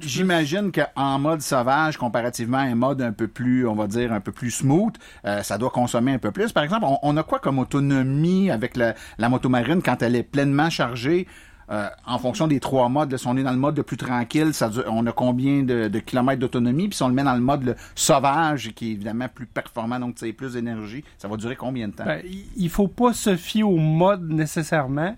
[0.00, 4.20] J'imagine qu'en mode sauvage, comparativement à un mode un peu plus, on va dire, un
[4.20, 6.52] peu plus smooth, euh, ça doit consommer un peu plus.
[6.52, 10.14] Par exemple, on, on a quoi comme autonomie avec la, la moto marine quand elle
[10.16, 11.26] est pleinement chargée?
[11.70, 14.54] Euh, en fonction des trois modes, si on est dans le mode le plus tranquille,
[14.54, 16.88] ça on a combien de, kilomètres d'autonomie?
[16.88, 20.00] Puis si on le met dans le mode le sauvage, qui est évidemment plus performant,
[20.00, 22.04] donc c'est plus d'énergie, ça va durer combien de temps?
[22.06, 22.22] Ben,
[22.56, 25.16] il- faut pas se fier au mode nécessairement.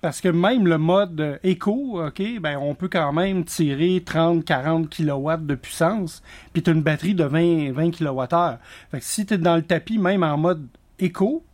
[0.00, 5.44] Parce que même le mode éco, OK, ben, on peut quand même tirer 30-40 kW
[5.44, 6.22] de puissance,
[6.54, 8.56] puis tu as une batterie de 20, 20 kWh.
[8.90, 10.66] Fait que si tu es dans le tapis, même en mode
[10.98, 11.44] éco,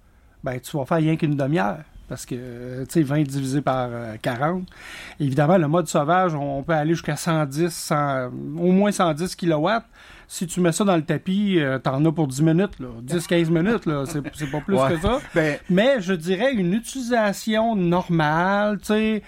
[0.45, 1.83] ben, tu vas faire rien qu'une demi-heure.
[2.09, 4.63] Parce que, euh, tu sais, 20 divisé par euh, 40.
[5.19, 8.27] Évidemment, le mode sauvage, on peut aller jusqu'à 110, 100,
[8.59, 9.69] au moins 110 kW.
[10.29, 12.89] Si tu mets ça dans le tapis, euh, t'en as pour 10 minutes, là.
[13.05, 14.05] 10-15 minutes, là.
[14.07, 14.91] C'est c'est pas plus Ouais.
[14.95, 15.19] que ça.
[15.35, 19.23] Ben, Mais je dirais une utilisation normale, tu sais.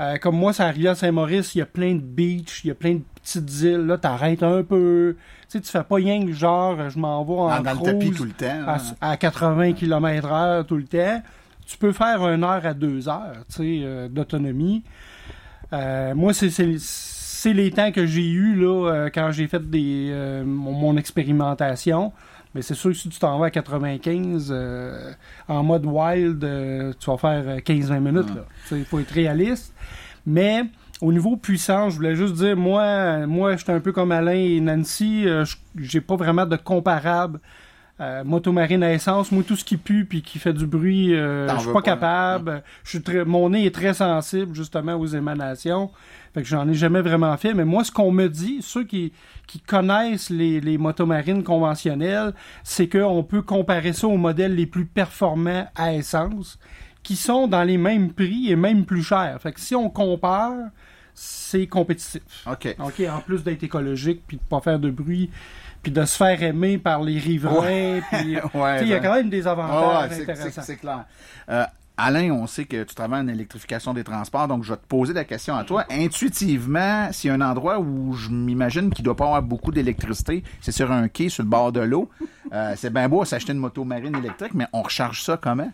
[0.00, 2.70] euh, comme moi, ça arrive à Saint-Maurice, il y a plein de beaches, il y
[2.70, 3.86] a plein de petites îles.
[3.86, 5.16] Là, t'arrêtes un peu.
[5.48, 7.92] Tu sais, tu fais pas rien que genre, je m'en vais en dans, dans le
[7.92, 8.64] tapis tout le temps.
[8.66, 8.80] à, hein.
[9.00, 11.22] à 80 km heure tout le temps.
[11.66, 14.82] Tu peux faire une heure à deux heures tu sais, euh, d'autonomie.
[15.72, 20.72] Euh, moi, c'est les temps que j'ai eu là euh, quand j'ai fait des mon,
[20.72, 22.12] mon expérimentation.
[22.54, 25.12] Mais c'est sûr que si tu t'en vas à 95 euh,
[25.48, 28.28] en mode wild, euh, tu vas faire euh, 15-20 minutes.
[28.70, 29.74] Il faut être réaliste.
[30.24, 30.62] Mais
[31.00, 34.60] au niveau puissance, je voulais juste dire, moi, moi j'étais un peu comme Alain et
[34.60, 37.40] Nancy, euh, je- j'ai pas vraiment de comparable.
[38.00, 41.48] Euh, motomarine à essence, moi tout ce qui pue puis qui fait du bruit, euh,
[41.48, 41.82] je suis pas hein?
[41.82, 42.64] capable.
[42.82, 45.92] Je suis très, mon nez est très sensible justement aux émanations.
[46.34, 47.54] Fait que j'en ai jamais vraiment fait.
[47.54, 49.12] Mais moi, ce qu'on me dit, ceux qui,
[49.46, 52.32] qui connaissent les, les motomarines conventionnelles,
[52.64, 56.58] c'est qu'on peut comparer ça aux modèles les plus performants à essence,
[57.04, 59.40] qui sont dans les mêmes prix et même plus chers.
[59.40, 60.70] Fait que si on compare,
[61.14, 62.22] c'est compétitif.
[62.50, 62.74] OK.
[62.80, 65.30] OK, en plus d'être écologique, puis de pas faire de bruit,
[65.84, 68.02] puis de se faire aimer par les riverains, Ouais,
[68.82, 70.62] il y a quand même des avantages ouais, intéressants.
[70.62, 71.04] c'est clair.
[71.48, 71.64] Euh,
[71.96, 75.12] Alain, on sait que tu travailles en électrification des transports, donc je vais te poser
[75.12, 75.84] la question à toi.
[75.90, 80.42] Intuitivement, s'il y a un endroit où je m'imagine qu'il doit pas avoir beaucoup d'électricité,
[80.60, 82.10] c'est sur un quai sur le bord de l'eau.
[82.52, 85.70] Euh, c'est bien beau s'acheter une moto marine électrique, mais on recharge ça comment?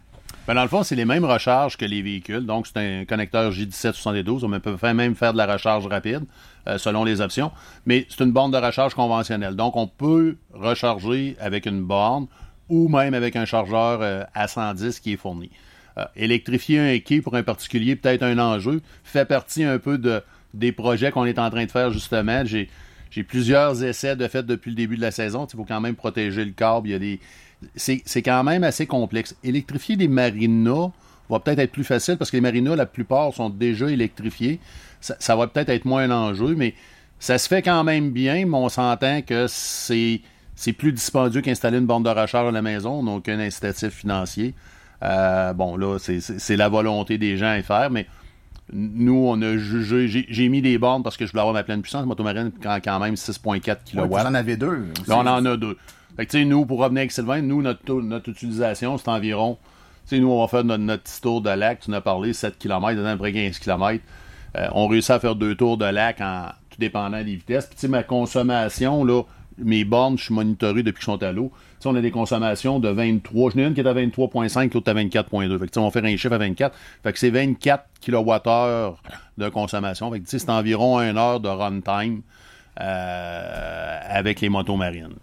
[0.47, 2.45] Ben, dans le fond, c'est les mêmes recharges que les véhicules.
[2.45, 4.45] Donc, c'est un connecteur J1772.
[4.45, 6.25] On peut même faire de la recharge rapide
[6.67, 7.53] euh, selon les options.
[7.87, 9.55] Mais c'est une borne de recharge conventionnelle.
[9.55, 12.27] Donc, on peut recharger avec une borne
[12.69, 15.51] ou même avec un chargeur euh, à 110 qui est fourni.
[15.99, 20.23] Euh, électrifier un quai pour un particulier, peut-être un enjeu, fait partie un peu de,
[20.55, 22.45] des projets qu'on est en train de faire justement.
[22.45, 22.69] J'ai
[23.11, 25.47] j'ai plusieurs essais de fait depuis le début de la saison.
[25.53, 26.89] Il faut quand même protéger le câble.
[26.89, 27.21] Il y a des...
[27.75, 29.37] C'est quand même assez complexe.
[29.43, 30.93] Électrifier des marinas
[31.29, 34.61] va peut-être être plus facile parce que les marinas, la plupart, sont déjà électrifiés.
[35.01, 36.75] Ça, va peut-être être moins un enjeu, mais
[37.19, 40.23] ça se fait quand même bien, mais on s'entend que c'est
[40.77, 44.55] plus dispendieux qu'installer une borne de recharge à la maison, donc un incitatif financier.
[45.03, 48.07] Euh, bon, là, c'est la volonté des gens à y faire, mais
[48.73, 50.07] nous, on a jugé.
[50.29, 52.07] j'ai- mis des bornes parce que je voulais avoir ma pleine puissance.
[52.07, 54.01] Motomarine, quand, quand même 6,4 kW.
[54.01, 54.87] Ouais, vous en avez deux.
[55.07, 55.77] Là, on en a deux.
[56.17, 59.59] Fait que, tu sais, nous, pour revenir avec Sylvain, nous, notre, utilisation, c'est environ.
[60.09, 61.81] Tu sais, nous, on va faire notre, notre petit tour de lac.
[61.81, 64.03] Tu en as parlé, 7 km, à peu près 15 km.
[64.73, 67.67] on réussit à faire deux tours de lac en tout dépendant des vitesses.
[67.67, 69.23] Puis, tu sais, ma consommation, là,
[69.59, 71.53] mes bornes, je suis monitoré depuis que je suis à l'eau.
[71.85, 73.53] On a des consommations de 23.
[73.53, 75.59] J'en ai une qui est à 23,5, l'autre à 24,2.
[75.59, 76.77] Fait que, on va faire un chiffre à 24.
[77.03, 78.97] Fait que c'est 24 kWh
[79.39, 80.11] de consommation.
[80.13, 82.23] Fait que, c'est environ une heure de runtime
[82.81, 85.15] euh, avec les motos marines.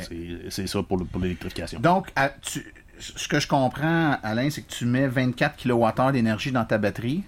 [0.00, 1.80] C'est- C'est ça pour, le- pour l'électrification.
[1.80, 6.52] Donc, à- tu- ce que je comprends, Alain, c'est que tu mets 24 kWh d'énergie
[6.52, 7.22] dans ta batterie.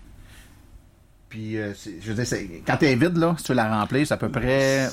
[1.33, 4.13] Puis, euh, je veux dire, quand tu es vide, là, si tu la remplis, c'est
[4.13, 4.87] à peu près,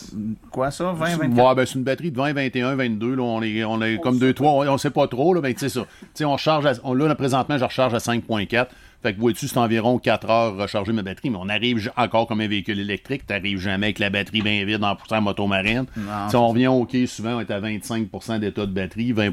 [0.51, 1.49] quoi ça, 20, 24?
[1.49, 3.15] Ouais, ben, c'est une batterie de 20, 21, 22.
[3.15, 4.49] Là, on est, on est comme 2, 3.
[4.65, 5.33] On, on sait pas trop.
[5.33, 5.81] Là, ben, tu sais ça.
[5.99, 8.67] Tu sais, on recharge à- on, là, présentement, je recharge à 5.4.
[9.03, 11.29] Fait que, vois-tu, c'est environ 4 heures recharger ma batterie.
[11.29, 13.23] Mais on arrive encore comme un véhicule électrique.
[13.27, 15.87] Tu n'arrives jamais avec la batterie bien vide en poussant moto marine.
[15.97, 19.31] Non, Si on revient au quai, souvent, on est à 25% d'état de batterie, 20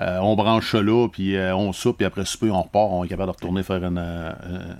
[0.00, 2.88] Euh, on branche là, puis euh, on soupe, puis après souper, on repart.
[2.90, 4.32] On est capable de retourner faire euh,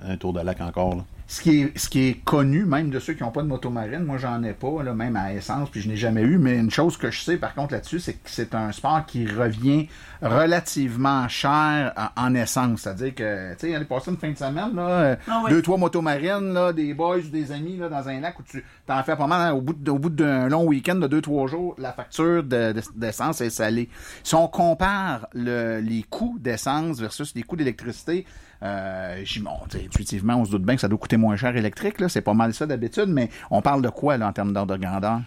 [0.08, 0.96] un tour de lac encore.
[0.96, 1.04] là.
[1.26, 3.70] Ce qui, est, ce qui est connu, même de ceux qui n'ont pas de moto
[3.70, 6.58] marine, moi j'en ai pas, là, même à essence, puis je n'ai jamais eu, mais
[6.58, 9.88] une chose que je sais par contre là-dessus, c'est que c'est un sport qui revient
[10.20, 12.82] relativement cher en essence.
[12.82, 15.78] C'est-à-dire que, tu sais, aller passer une fin de semaine, là, euh, Ah deux, trois
[15.78, 19.02] motos marines, là, des boys ou des amis là, dans un lac où tu t'en
[19.02, 21.46] fais pas mal, hein, au bout de- au bout d'un long week-end de deux, trois
[21.46, 23.88] jours, la facture de- de- d'essence est salée.
[24.22, 28.26] Si on compare le- les coûts d'essence versus les coûts d'électricité,
[28.64, 31.96] euh, j'y- bon, intuitivement, on se doute bien que ça doit coûter moins cher électrique,
[32.08, 34.82] c'est pas mal ça d'habitude, mais on parle de quoi là, en termes d'ordre de
[34.82, 35.20] grandeur?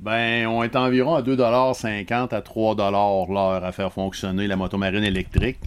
[0.00, 5.58] Ben, on est environ à 2,50 à 3 l'heure à faire fonctionner la motomarine électrique.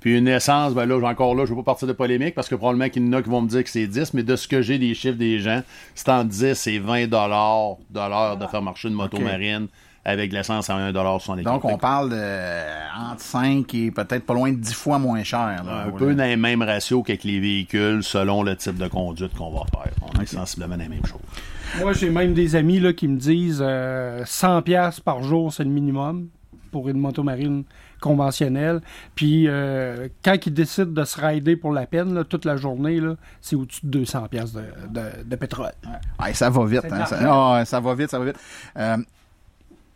[0.00, 2.48] Puis une essence, ben là, encore là, je ne veux pas partir de polémique parce
[2.48, 4.36] que probablement qu'il y en a qui vont me dire que c'est 10, mais de
[4.36, 5.62] ce que j'ai des chiffres des gens,
[5.94, 9.66] c'est en 10 et 20 dollars de l'heure de faire marcher une motomarine
[10.08, 14.52] avec l'essence à 1,75 Donc, on parle de euh, entre 5 et peut-être pas loin
[14.52, 15.62] de 10 fois moins cher.
[15.66, 15.86] là.
[15.88, 19.50] un peu dans les mêmes ratios qu'avec les véhicules selon le type de conduite qu'on
[19.50, 19.92] va faire.
[20.02, 21.20] On est sensiblement dans la même chose.
[21.80, 25.64] Moi, j'ai même des amis là, qui me disent euh, 100 pièces par jour, c'est
[25.64, 26.28] le minimum
[26.70, 27.64] pour une motomarine
[28.00, 28.80] conventionnelle.
[29.16, 33.00] Puis euh, quand ils décident de se rider pour la peine, là, toute la journée,
[33.00, 35.72] là, c'est au-dessus de 200 pièces de, de- de pétrole.
[36.22, 36.84] Ouais, ça va vite.
[36.90, 37.04] Hein,
[37.64, 38.36] ça, va vite, ça va vite.
[38.76, 38.96] Euh,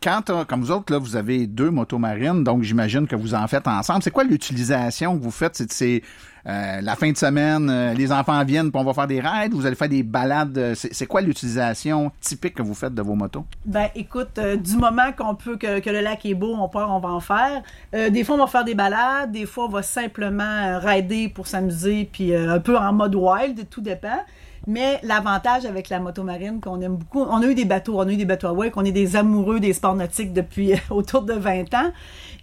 [0.03, 3.47] quand, t'as- comme vous autres, là, vous avez deux motomarines, donc j'imagine que vous en
[3.47, 4.03] faites ensemble.
[4.03, 5.63] C'est quoi l'utilisation que vous faites?
[5.71, 6.03] C'est,
[6.47, 9.51] euh, la fin de semaine, euh, les enfants viennent, puis on va faire des raids,
[9.51, 10.57] vous allez faire des balades.
[10.57, 13.45] euh, C'est, quoi l'utilisation typique que vous faites de vos motos?
[13.67, 16.91] Ben, écoute, euh, du moment qu'on peut, que, que le lac est beau, on part,
[16.95, 17.63] on va en faire.
[17.95, 19.33] Euh, des fois, on va faire des balades.
[19.33, 23.15] Des fois, on va simplement euh, rider pour s'amuser, puis euh, un peu en mode
[23.15, 24.21] wild, tout dépend.
[24.67, 28.07] Mais l'avantage avec la moto marine qu'on aime beaucoup, on a eu des bateaux, on
[28.07, 31.23] a eu des bateaux à wake, on est des amoureux des sports nautiques depuis autour
[31.23, 31.93] de 20 ans.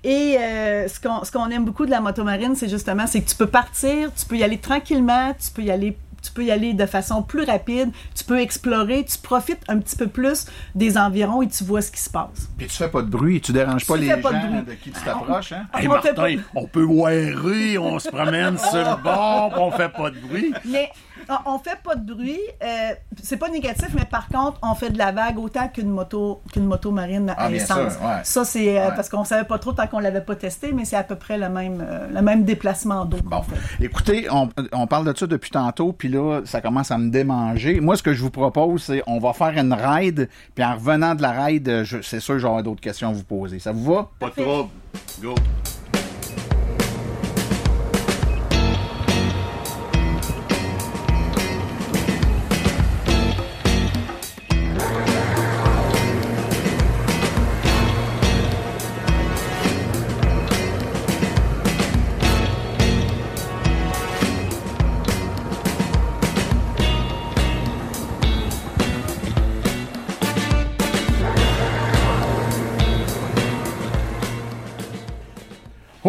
[0.04, 3.22] Et euh, ce qu'on ce qu'on aime beaucoup de la moto marine, c'est justement c'est
[3.22, 6.44] que tu peux partir, tu peux y aller tranquillement, tu peux y aller tu peux
[6.44, 10.48] y aller de façon plus rapide, tu peux explorer, tu profites un petit peu plus
[10.76, 12.50] des environs et tu vois ce qui se passe.
[12.58, 14.64] Puis tu fais pas de bruit, tu déranges pas Tu les fais pas de gens
[14.64, 15.68] de qui tu t'approches, hein?
[15.74, 19.90] Hey, On fait Martin, on peut wirer, on se promène sur le bord, on fait
[19.90, 20.54] pas de bruit.
[20.66, 20.90] Mais
[21.30, 22.40] on, on fait pas de bruit.
[22.64, 26.42] euh, c'est pas négatif, mais par contre, on fait de la vague autant qu'une moto
[26.54, 27.94] qu'une moto marine à Ah, bien essence.
[27.94, 28.20] sûr, ouais.
[28.24, 28.96] Ça, c'est euh, Ouais.
[28.96, 31.38] parce qu'on savait pas trop tant qu'on l'avait pas testé, mais c'est à peu près
[31.38, 33.18] le même, euh, le même déplacement d'eau.
[33.24, 33.42] Bon.
[33.80, 37.80] Écoutez, on, on parle de ça depuis tantôt, puis là, ça commence à me démanger.
[37.80, 41.16] Moi, ce que je vous propose, c'est on va faire une ride, puis en revenant
[41.16, 43.60] de la ride, je- c'est sûr que j'aurai d'autres questions à vous poser.
[43.60, 44.10] Ça vous va?
[44.20, 44.70] Pas de trouble.
[45.22, 45.36] Go.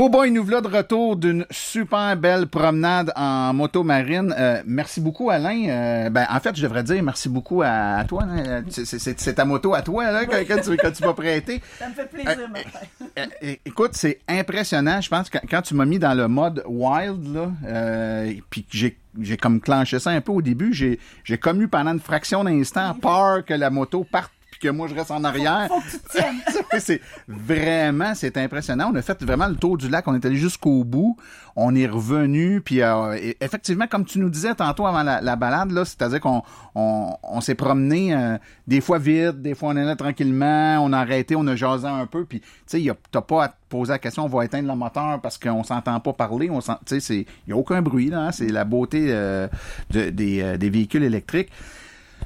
[0.00, 4.32] Oh boy, nous voilà de retour d'une super belle promenade en moto marine.
[4.38, 5.64] Euh, merci beaucoup, Alain.
[5.68, 8.22] Euh, ben, en fait, je devrais dire merci beaucoup à, à toi.
[8.22, 8.62] hein.
[8.70, 11.60] C'est- ta moto à toi là, que, que tu, que tu m'as prêté.
[11.80, 12.86] Ça me fait plaisir, Martin.
[13.18, 15.00] Euh, écoute, c'est impressionnant.
[15.00, 18.68] Je pense que quand tu m'as mis dans le mode wild, là, euh, puis que
[18.76, 21.98] j'ai j'ai comme clenché ça un peu au début, j'ai j'ai comme eu pendant une
[21.98, 25.68] fraction d'instant peur que la moto parte puis que moi je reste en arrière.
[25.68, 26.40] Faut que tu te tiennes.
[26.80, 28.90] c'est vraiment, c'est impressionnant.
[28.92, 30.06] On a fait vraiment le tour du lac.
[30.08, 31.16] On est allé jusqu'au bout.
[31.56, 32.60] On est revenu.
[32.60, 36.42] Puis euh, effectivement, comme tu nous disais tantôt avant la, la balade, là, c'est-à-dire qu'on
[36.74, 38.36] on, on s'est promené euh,
[38.66, 40.78] des fois vite, des fois on là tranquillement.
[40.84, 42.24] On a arrêté, on a jasé un peu.
[42.24, 44.24] Puis tu sais, y a- t'as pas à te poser la question.
[44.24, 46.48] On va éteindre le moteur parce qu'on s'entend pas parler.
[46.50, 48.20] On tu sais, c'est y a aucun bruit là.
[48.26, 48.32] hein.
[48.32, 49.48] C'est la beauté euh,
[49.90, 51.50] de- des, euh, des véhicules électriques.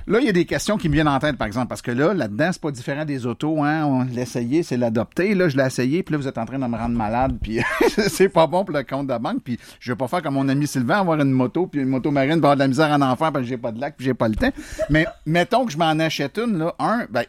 [0.07, 1.91] Là, il y a des questions qui me viennent en tête, par exemple, parce que
[1.91, 3.85] là, là-dedans, c'est pas différent des autos, hein.
[3.85, 5.35] On l'essayait, c'est l'adopter.
[5.35, 7.61] Là, je l'ai essayé, puis là, vous êtes en train de me rendre malade, puis
[7.89, 10.35] c'est pas bon pour le compte de la banque, puis je vais pas faire comme
[10.35, 12.91] mon ami Sylvain, avoir une moto, puis une moto marine, puis avoir de la misère
[12.91, 14.53] en enfer, parce que j'ai pas de lac, puis j'ai pas le temps.
[14.91, 17.25] Mais mettons que je m'en achète une, là, un, ben,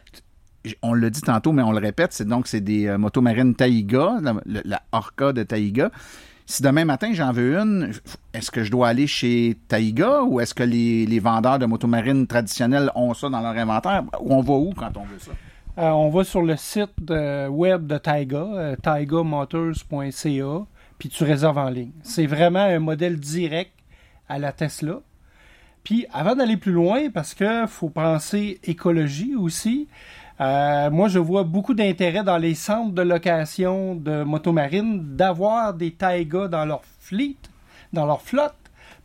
[0.82, 3.54] on l'a dit tantôt, mais on le répète, c'est donc c'est des euh, motos marines
[3.54, 5.90] Taiga, la, la- Orca de Taiga.
[6.46, 7.92] Si demain matin j'en veux une,
[8.34, 11.86] est-ce que je dois aller chez Taiga ou est-ce que les, les vendeurs de motos
[11.86, 14.04] marines traditionnels ont ça dans leur inventaire?
[14.20, 15.30] On va où quand on veut ça?
[15.76, 20.66] Euh, on va sur le site web de Taiga, euh, taigamotors.ca,
[20.98, 21.90] puis tu réserves en ligne.
[22.02, 23.72] C'est vraiment un modèle direct
[24.28, 25.00] à la Tesla.
[25.82, 29.88] Puis avant d'aller plus loin, parce que faut penser écologie aussi,
[30.40, 35.92] euh, moi je vois beaucoup d'intérêt dans les centres de location de motomarines d'avoir des
[35.92, 37.36] Taiga dans leur fleet,
[37.92, 38.54] dans leur flotte.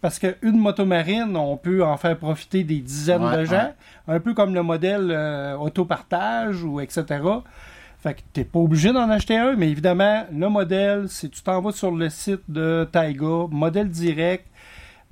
[0.01, 3.73] Parce qu'une motomarine, on peut en faire profiter des dizaines Ouais, de gens,
[4.07, 4.15] ouais.
[4.15, 7.03] un peu comme le modèle euh, autopartage ou etc.
[8.01, 11.59] Fait que t'es pas obligé d'en acheter un, mais évidemment, le modèle, c'est tu t'en
[11.61, 14.45] vas sur le site de Taiga, modèle direct.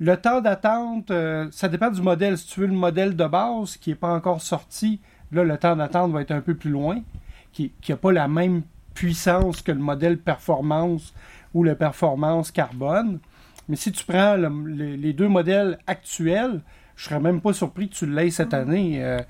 [0.00, 2.38] Le temps d'attente, euh, ça dépend du modèle.
[2.38, 5.00] Si tu veux le modèle de base qui n'est pas encore sorti,
[5.32, 7.00] là, le temps d'attente va être un peu plus loin,
[7.52, 8.62] qui n'a pas la même
[8.94, 11.14] puissance que le modèle performance
[11.54, 13.18] ou le performance carbone.
[13.68, 16.60] Mais si tu prends le- les, les deux modèles actuels,
[16.98, 18.98] je serais même pas surpris que tu l'aies cette année.
[19.02, 19.20] euh,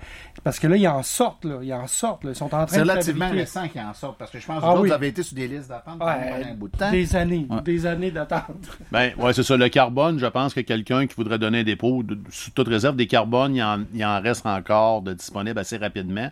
[0.42, 1.58] parce que là, ils en sortent, là.
[1.62, 2.30] Ils en sortent, là.
[2.30, 3.40] Ils sont en train C'est de relativement fabriquer.
[3.44, 4.90] récent qu'ils en sortent, parce que je pense que Ah vous oui.
[4.92, 6.90] avez été sur des listes d'attente pendant Ouais, un bout de temps.
[6.90, 7.60] Des années, Ouais.
[7.62, 8.46] des années d'attente.
[8.90, 9.56] Ben, ouais, c'est ça.
[9.56, 13.06] Le carbone, je pense que quelqu'un qui voudrait donner un dépôt, sous toute réserve, des
[13.06, 16.30] carbones, il en, il en reste encore de disponibles assez rapidement.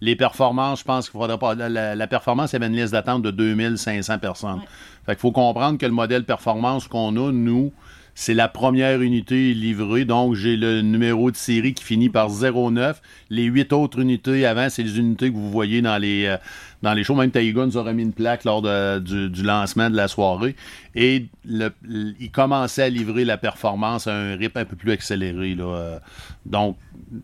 [0.00, 1.54] Les performances, je pense qu'il faudrait pas.
[1.54, 4.60] La, la- la performance, il y avait une liste d'attente de 2500 personnes.
[5.04, 7.72] Fait qu'il faut comprendre que le modèle performance qu'on a, nous,
[8.20, 10.04] c'est la première unité livrée.
[10.04, 13.00] Donc, j'ai le numéro de série qui finit par 09.
[13.30, 16.36] Les huit autres unités avant, c'est les unités que vous voyez dans les, euh,
[16.82, 17.14] dans les shows.
[17.14, 20.56] Même Taiga nous a remis une plaque lors du, lancement de la soirée.
[20.96, 25.56] Et il commençait à livrer la performance à un rythme un peu plus accéléré.
[25.56, 26.00] Euh,
[26.44, 26.76] Donc,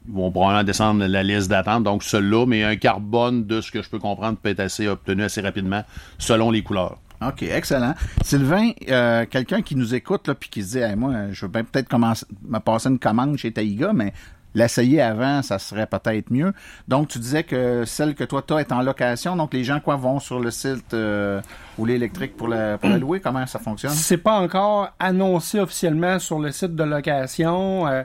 [0.07, 1.83] ils vont probablement descendre la liste d'attente.
[1.83, 5.25] Donc, celui-là, mais un carbone, de ce que je peux comprendre, peut être assez obtenu
[5.25, 5.83] assez rapidement
[6.19, 7.01] selon les couleurs.
[7.29, 7.95] OK, excellent.
[8.23, 12.27] Sylvain, euh, quelqu'un qui nous écoute puis qui se dit moi, je veux peut-être commencer
[12.47, 14.13] me passer une commande chez Taïga, mais
[14.55, 16.53] l'essayer avant, ça serait peut-être mieux.
[16.89, 19.37] Donc, tu disais que celle que toi, tu est en location.
[19.37, 21.41] Donc, les gens, quoi, vont sur le site euh,
[21.77, 23.21] Rouler électrique pour la, pour louer?
[23.21, 23.93] Comment ça fonctionne?
[23.93, 27.87] C'est pas encore annoncé officiellement sur le site de location.
[27.89, 28.03] Euh,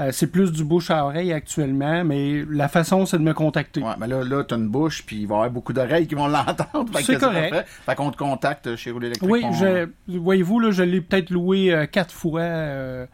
[0.00, 3.82] Euh, c'est plus du bouche à oreille actuellement, mais la façon, c'est de me contacter.
[3.82, 6.06] Ouais, mais là, là tu as une bouche, puis il va y avoir beaucoup d'oreilles
[6.06, 6.90] qui vont l'entendre.
[7.02, 7.66] C'est correct.
[7.84, 7.94] Fait?
[7.94, 9.30] Qu'on te contacte chez Roule Électrique.
[9.30, 9.44] Oui,
[10.08, 12.40] voyez-vous, là, je l'ai peut-être loué euh, quatre fois.
[12.40, 13.06] euh,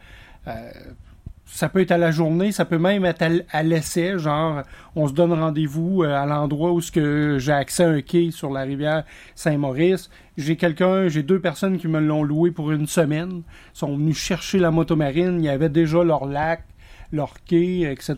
[1.46, 4.62] ça peut être à la journée, ça peut même être à, l'essai, genre
[4.96, 8.50] on se donne rendez-vous à l'endroit où ce que j'ai accès à un quai sur
[8.50, 9.04] la rivière
[9.36, 10.10] Saint-Maurice.
[10.36, 13.42] J'ai quelqu'un, j'ai deux personnes qui me l'ont loué pour une semaine.
[13.74, 16.64] Ils sont venus chercher la motomarine, il y avait déjà leur lac,
[17.12, 18.14] leur quai, etc.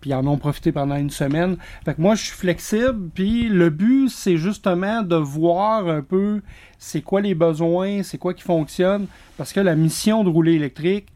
[0.00, 1.56] Puis ils en ont profité pendant une semaine.
[1.84, 3.10] Fait que moi, je suis flexible.
[3.14, 6.40] Puis le but, c'est justement de voir un peu
[6.78, 9.06] c'est quoi les besoins, c'est quoi qui fonctionne.
[9.36, 11.08] Parce que la mission de rouler électrique,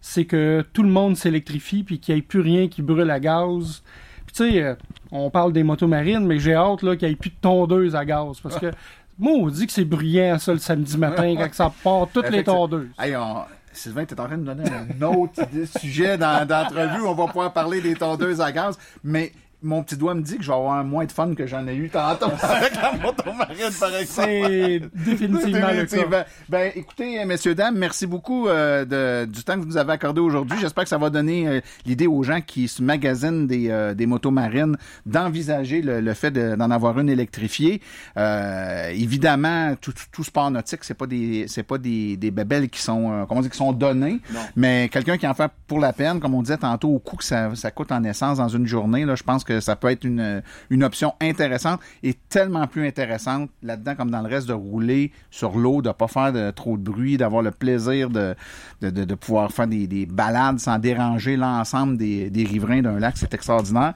[0.00, 3.20] c'est que tout le monde s'électrifie puis qu'il n'y ait plus rien qui brûle à
[3.20, 3.82] gaz.
[4.26, 4.74] Puis tu sais, euh,
[5.12, 7.94] on parle des motos marines, mais j'ai hâte là, qu'il n'y ait plus de tondeuse
[7.94, 8.40] à gaz.
[8.42, 8.70] Parce que
[9.16, 12.38] moi, on dit que c'est bruyant ça le samedi matin quand ça part toutes les
[12.40, 12.68] Effectivement.
[12.68, 12.88] tondeuses.
[12.98, 13.44] Hey, on-
[13.76, 15.42] Sylvain, tu es en train de donner un autre
[15.78, 17.02] sujet d'entrevue.
[17.02, 18.78] On va pouvoir parler des tondeuses à gaz.
[19.02, 19.32] Mais
[19.64, 21.74] mon petit doigt me dit que je vais avoir moins de fun que j'en ai
[21.74, 24.04] eu tantôt avec la motomarine, par exemple.
[24.06, 25.72] C'est définitivement le cas.
[25.82, 26.22] Définitivement.
[26.48, 29.92] Ben, écoutez, euh, messieurs, dames, merci beaucoup euh, de- du temps que vous nous avez
[29.92, 30.58] accordé aujourd'hui.
[30.60, 34.06] J'espère que ça va donner euh, l'idée aux gens qui se magasinent des, euh, des
[34.06, 37.80] motos marines d'envisager le, le fait de- d'en avoir une électrifiée.
[38.16, 42.68] Euh, évidemment, tout, tout- tout sport nautique, c'est pas des c'est pas des, des bébelles
[42.68, 44.20] qui sont euh, comment dire qui sont données,
[44.56, 47.24] mais quelqu'un qui en fait pour la peine, comme on disait tantôt, au coût que
[47.24, 50.04] ça, ça coûte en essence dans une journée, là, je pense que ça peut être
[50.04, 55.12] une, une option intéressante et tellement plus intéressante là-dedans comme dans le reste de rouler
[55.30, 58.34] sur l'eau, de pas faire de, trop de bruit, d'avoir le plaisir de,
[58.80, 62.98] de, de- de pouvoir faire des, des balades sans déranger l'ensemble des, des riverains d'un
[62.98, 63.16] lac.
[63.16, 63.94] C'est extraordinaire.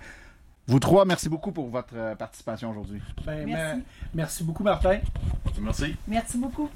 [0.67, 3.01] Vous trois, merci beaucoup pour votre euh, participation aujourd'hui.
[3.25, 3.77] Ben, Merci.
[3.77, 3.79] mer-
[4.15, 4.99] merci beaucoup, Martin.
[5.63, 5.97] Merci.
[6.07, 6.69] Merci beaucoup.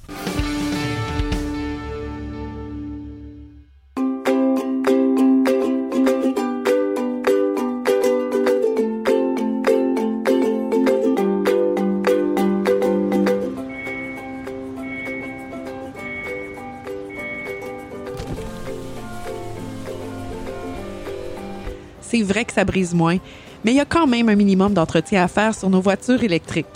[22.12, 23.16] C'est vrai que ça brise moins,
[23.64, 26.66] mais il y a quand même un minimum d'entretien à faire sur nos voitures électriques.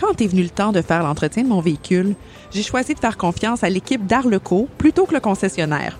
[0.00, 2.14] Quand est venu le temps de faire l'entretien de mon véhicule,
[2.52, 5.98] j'ai choisi de faire confiance à l'équipe d'Arleco plutôt que le concessionnaire.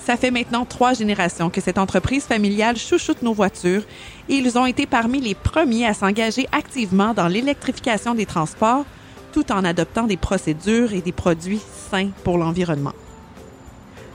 [0.00, 3.84] Ça fait maintenant trois générations que cette entreprise familiale chouchoute nos voitures
[4.28, 8.84] et ils ont été parmi les premiers à s'engager activement dans l'électrification des transports
[9.30, 12.94] tout en adoptant des procédures et des produits sains pour l'environnement.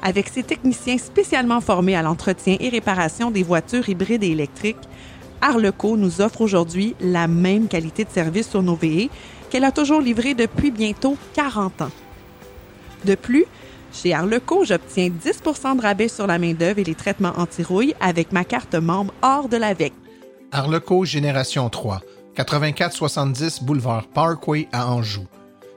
[0.07, 4.87] Avec ses techniciens spécialement formés à l'entretien et réparation des voitures hybrides et électriques,
[5.41, 9.09] Arleco nous offre aujourd'hui la même qualité de service sur nos VE
[9.49, 11.91] qu'elle a toujours livré depuis bientôt 40 ans.
[13.03, 13.43] De plus,
[13.91, 18.45] chez Arleco, j'obtiens 10% de rabais sur la main-d'œuvre et les traitements anti-rouille avec ma
[18.45, 19.91] carte membre hors de l'AVEC.
[20.53, 21.99] Arleco Génération 3,
[22.37, 25.25] 8470 boulevard Parkway à Anjou.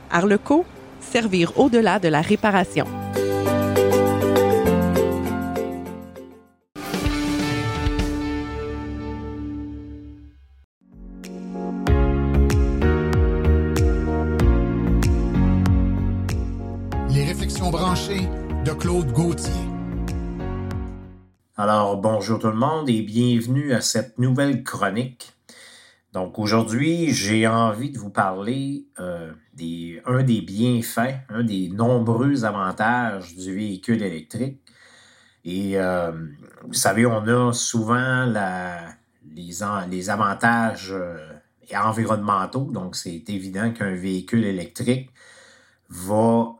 [0.09, 0.65] Arleco,
[0.99, 2.85] servir au-delà de la réparation.
[17.09, 18.27] Les réflexions branchées
[18.65, 19.51] de Claude Gauthier.
[21.57, 25.33] Alors, bonjour tout le monde et bienvenue à cette nouvelle chronique.
[26.13, 32.43] Donc, aujourd'hui, j'ai envie de vous parler euh, des, un des bienfaits, un des nombreux
[32.43, 34.61] avantages du véhicule électrique.
[35.45, 36.11] Et euh,
[36.63, 38.89] vous savez, on a souvent la,
[39.33, 39.51] les,
[39.89, 41.17] les avantages euh,
[41.73, 42.69] environnementaux.
[42.71, 45.11] Donc, c'est évident qu'un véhicule électrique
[45.89, 46.55] va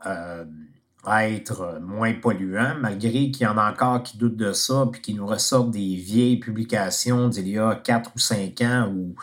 [1.06, 5.00] euh, être moins polluant, malgré qu'il y en a encore qui doutent de ça, puis
[5.00, 9.14] qui nous ressortent des vieilles publications d'il y a 4 ou 5 ans où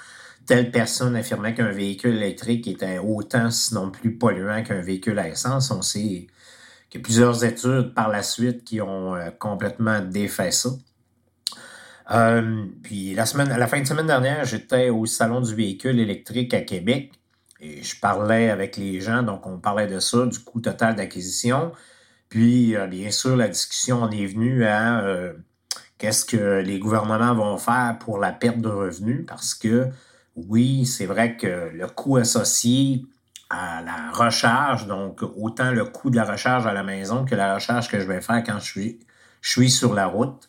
[0.46, 5.72] telle personne affirmait qu'un véhicule électrique était autant, sinon plus polluant qu'un véhicule à essence.
[5.72, 6.28] On sait
[6.90, 10.70] qu'il y a plusieurs études par la suite qui ont euh, complètement défait ça.
[12.12, 16.00] Euh, puis la semaine, à la fin de semaine dernière, j'étais au salon du véhicule
[16.00, 17.12] électrique à Québec
[17.62, 21.72] et je parlais avec les gens, donc on parlait de ça, du coût total d'acquisition.
[22.30, 25.34] Puis euh, bien sûr, la discussion en est venue à euh,
[25.98, 29.88] qu'est-ce que les gouvernements vont faire pour la perte de revenus, parce que
[30.36, 33.06] oui, c'est vrai que le coût associé
[33.50, 37.56] à la recharge, donc autant le coût de la recharge à la maison que la
[37.56, 39.00] recharge que je vais faire quand je suis,
[39.42, 40.49] je suis sur la route,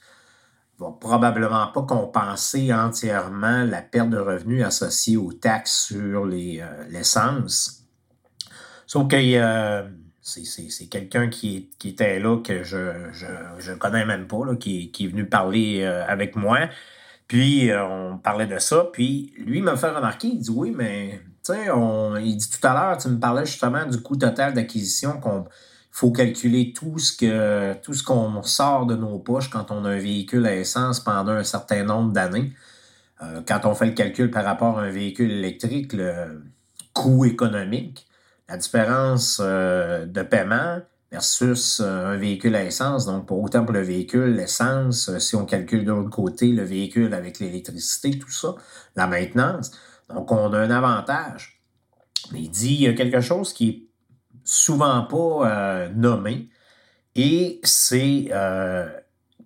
[0.80, 6.84] va probablement pas compenser entièrement la perte de revenus associée aux taxes sur les, euh,
[6.88, 7.84] l'essence.
[8.86, 9.82] Sauf que euh,
[10.22, 13.26] c'est quelqu'un qui, était là que je je,
[13.58, 16.60] je connais même pas, là, qui, qui est venu parler euh, avec moi.
[17.28, 18.88] Puis on parlait de ça.
[18.92, 21.66] Puis lui m'a fait remarquer, il dit oui, mais tu sais,
[22.22, 25.44] il dit tout à l'heure, tu me parlais justement du coût total d'acquisition qu'on
[25.90, 29.90] faut calculer tout ce que tout ce qu'on sort de nos poches quand on a
[29.90, 32.52] un véhicule à essence pendant un certain nombre d'années.
[33.22, 36.42] Euh, quand on fait le calcul par rapport à un véhicule électrique, le
[36.94, 38.06] coût économique,
[38.48, 40.80] la différence euh, de paiement
[41.12, 43.06] versus euh, un véhicule à essence.
[43.06, 47.12] Donc, pour autant pour le véhicule, l'essence, si on calcule de l'autre côté le véhicule
[47.12, 48.54] avec l'électricité, tout ça,
[48.96, 49.72] la maintenance.
[50.08, 51.60] Donc, on a un avantage.
[52.32, 53.89] Mais il dit y a quelque chose qui est
[54.44, 56.48] souvent pas nommé
[57.14, 58.30] et c'est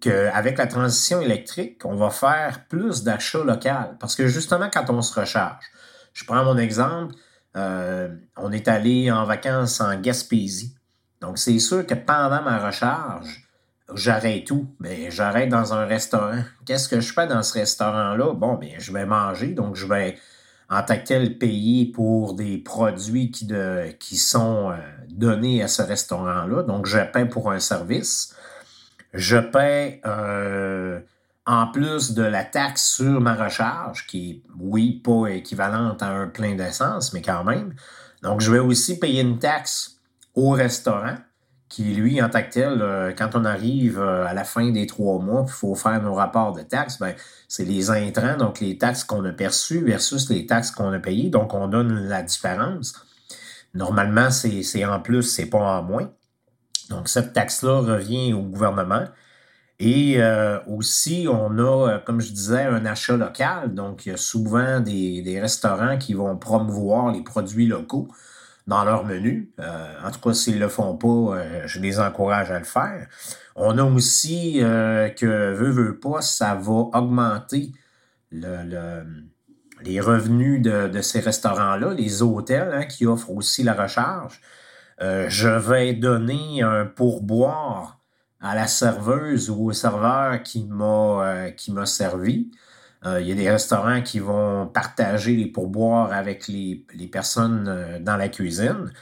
[0.04, 3.96] qu'avec la transition électrique, on va faire plus d'achats local.
[3.98, 5.64] Parce que justement, quand on se recharge,
[6.12, 7.14] je prends mon exemple,
[7.56, 10.76] euh, on est allé en vacances en Gaspésie.
[11.20, 13.48] Donc, c'est sûr que pendant ma recharge,
[13.94, 14.74] j'arrête tout.
[14.78, 16.42] Mais j'arrête dans un restaurant.
[16.66, 18.34] Qu'est-ce que je fais dans ce restaurant-là?
[18.34, 20.18] Bon, bien, je vais manger, donc je vais
[20.70, 24.76] en tant que tel payer pour des produits qui, de, qui sont euh,
[25.10, 26.62] donnés à ce restaurant-là.
[26.62, 28.34] Donc, je paie pour un service
[29.14, 31.00] je paie euh,
[31.46, 36.26] en plus de la taxe sur ma recharge, qui est, oui, pas équivalente à un
[36.26, 37.74] plein d'essence, mais quand même.
[38.22, 40.00] Donc, je vais aussi payer une taxe
[40.34, 41.14] au restaurant,
[41.74, 44.86] qui, lui, en tant que tel, euh, quand on arrive euh, à la fin des
[44.86, 47.16] trois mois, il faut faire nos rapports de taxes, ben,
[47.48, 51.30] c'est les intrants, donc les taxes qu'on a perçues versus les taxes qu'on a payées.
[51.30, 52.94] Donc, on donne la différence.
[53.74, 56.12] Normalement, c'est en plus, c'est pas en moins.
[56.90, 59.06] Donc, cette taxe-là revient au gouvernement.
[59.80, 63.74] Et euh, aussi, on a, comme je disais, un achat local.
[63.74, 68.06] Donc, il y a souvent des, restaurants qui vont promouvoir les produits locaux
[68.66, 69.52] dans leur menu.
[69.60, 73.08] Euh, en tout cas, s'ils ne le font pas, je les encourage à le faire.
[73.56, 77.72] On a aussi que, veut, veut pas, ça va augmenter
[78.32, 84.40] les revenus de, ces restaurants-là, les hôtels hein, qui offrent aussi la recharge.
[85.00, 88.00] Euh, je vais donner un pourboire
[88.40, 92.50] à la serveuse ou au serveur qui m'a euh, qui m'a servi.
[93.06, 98.16] Euh, il y a des restaurants qui vont partager les pourboires avec les, personnes dans
[98.16, 98.92] la cuisine.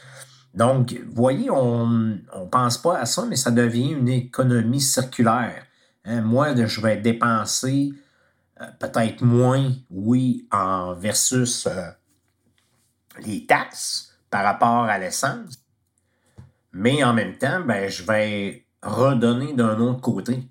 [0.55, 5.65] Donc, voyez, on ne pense pas à ça, mais ça devient une économie circulaire.
[6.05, 7.93] Hein, moi, je vais dépenser
[8.81, 11.69] peut-être moins, oui, en versus
[13.25, 15.63] les taxes par rapport à l'essence,
[16.73, 20.49] mais en même temps, ben, je vais redonner d'un autre côté.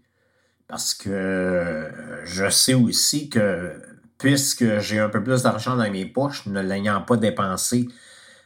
[0.72, 3.74] Parce que euh, je sais aussi que
[4.17, 7.89] puisque j'ai un peu plus d'argent dans mes poches, ne l'ayant pas dépensé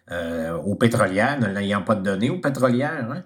[0.09, 3.23] euh, aux pétrolières, ne l'ayant pas donné aux pétrolières, hein,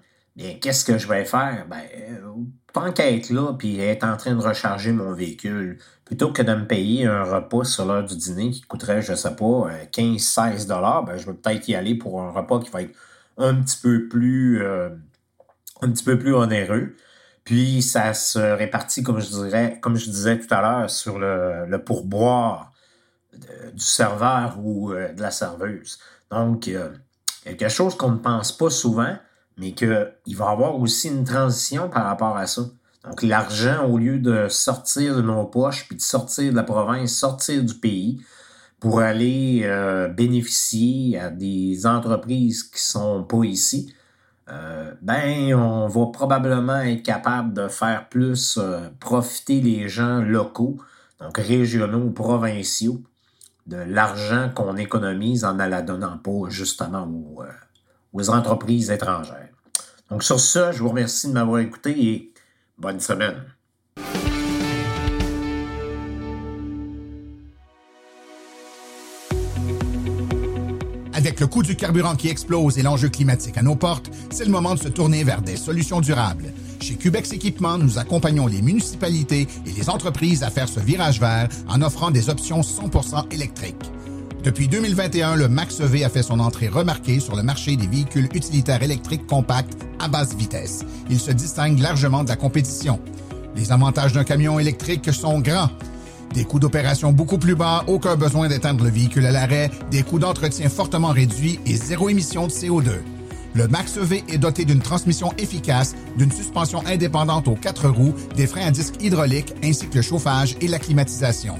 [0.60, 1.64] qu'est-ce que je vais faire?
[1.70, 2.30] Ben, euh,
[2.74, 6.54] tant qu'à être là puis être en train de recharger mon véhicule, plutôt que de
[6.54, 11.04] me payer un repas sur l'heure du dîner qui coûterait, je sais pas, 15-16 dollars,
[11.06, 12.94] ben, je vais peut-être y aller pour un repas qui va être
[13.38, 16.94] un petit peu plus, un petit peu plus onéreux.
[17.44, 21.82] Puis ça se répartit, comme je dirais, comme je disais tout à l'heure, sur le,
[21.84, 22.72] pourboire
[23.32, 25.98] du serveur ou euh, de la serveuse.
[26.30, 26.90] Donc, euh,
[27.44, 29.16] quelque chose qu'on ne pense pas souvent,
[29.56, 32.62] mais qu'il va y avoir aussi une transition par rapport à ça.
[33.04, 37.14] Donc, l'argent, au lieu de sortir de nos poches, puis de sortir de la province,
[37.14, 38.20] sortir du pays,
[38.78, 43.94] pour aller euh, bénéficier à des entreprises qui sont pas ici,
[44.50, 50.78] euh, ben on va probablement être capable de faire plus euh, profiter les gens locaux,
[51.20, 53.02] donc régionaux, provinciaux,
[53.66, 57.42] de l'argent qu'on économise en ne la donnant pas justement aux,
[58.12, 59.50] aux entreprises étrangères.
[60.10, 62.32] Donc sur ça, je vous remercie de m'avoir écouté et
[62.78, 63.44] bonne semaine.
[71.40, 74.74] Le coût du carburant qui explose et l'enjeu climatique à nos portes, c'est le moment
[74.74, 76.52] de se tourner vers des solutions durables.
[76.82, 81.48] Chez Cubex Équipement, nous accompagnons les municipalités et les entreprises à faire ce virage vert
[81.66, 83.90] en offrant des options 100% électriques.
[84.44, 88.82] Depuis 2021, le Max-EV a fait son entrée remarquée sur le marché des véhicules utilitaires
[88.82, 90.84] électriques compacts à basse vitesse.
[91.08, 93.00] Il se distingue largement de la compétition.
[93.56, 95.70] Les avantages d'un camion électrique sont grands
[96.34, 100.18] des coûts d'opération beaucoup plus bas, aucun besoin d'éteindre le véhicule à l'arrêt, des coûts
[100.18, 102.90] d'entretien fortement réduits et zéro émission de CO2.
[103.54, 108.66] Le Max-EV est doté d'une transmission efficace, d'une suspension indépendante aux quatre roues, des freins
[108.66, 111.54] à disque hydrauliques ainsi que le chauffage et la climatisation.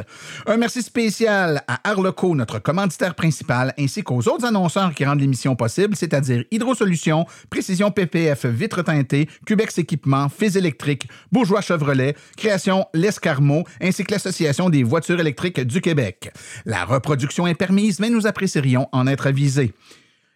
[0.47, 5.57] Un merci spécial à Arleco, notre commanditaire principal, ainsi qu'aux autres annonceurs qui rendent l'émission
[5.57, 13.63] possible, c'est-à-dire Hydrosolutions, Précision PPF, Vitre teintée, Cubex Équipement, Fils électrique, Bourgeois Chevrolet, Création L'Escarmot,
[13.81, 16.33] ainsi que l'Association des voitures électriques du Québec.
[16.67, 19.73] La reproduction est permise, mais nous apprécierions en être avisés.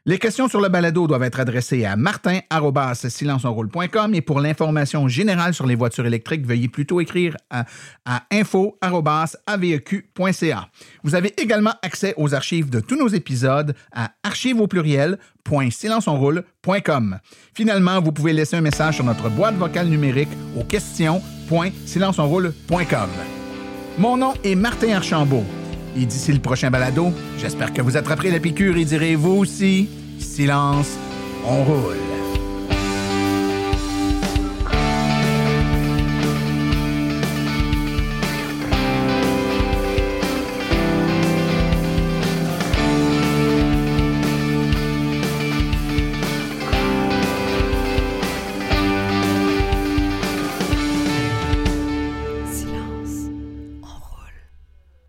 [0.09, 5.67] Les questions sur le balado doivent être adressées à martin.silenceonroule.com et pour l'information générale sur
[5.67, 7.65] les voitures électriques, veuillez plutôt écrire à,
[8.05, 8.79] à info.aveq.ca.
[11.03, 15.19] Vous avez également accès aux archives de tous nos épisodes à archives au pluriel
[17.55, 23.09] Finalement, vous pouvez laisser un message sur notre boîte vocale numérique aux questions.silenceonroule.com.
[23.99, 25.43] Mon nom est Martin Archambault.
[25.99, 29.89] Et d'ici le prochain balado, j'espère que vous attraperez la piqûre et direz vous aussi,
[30.19, 30.99] silence,
[31.47, 32.26] on roule.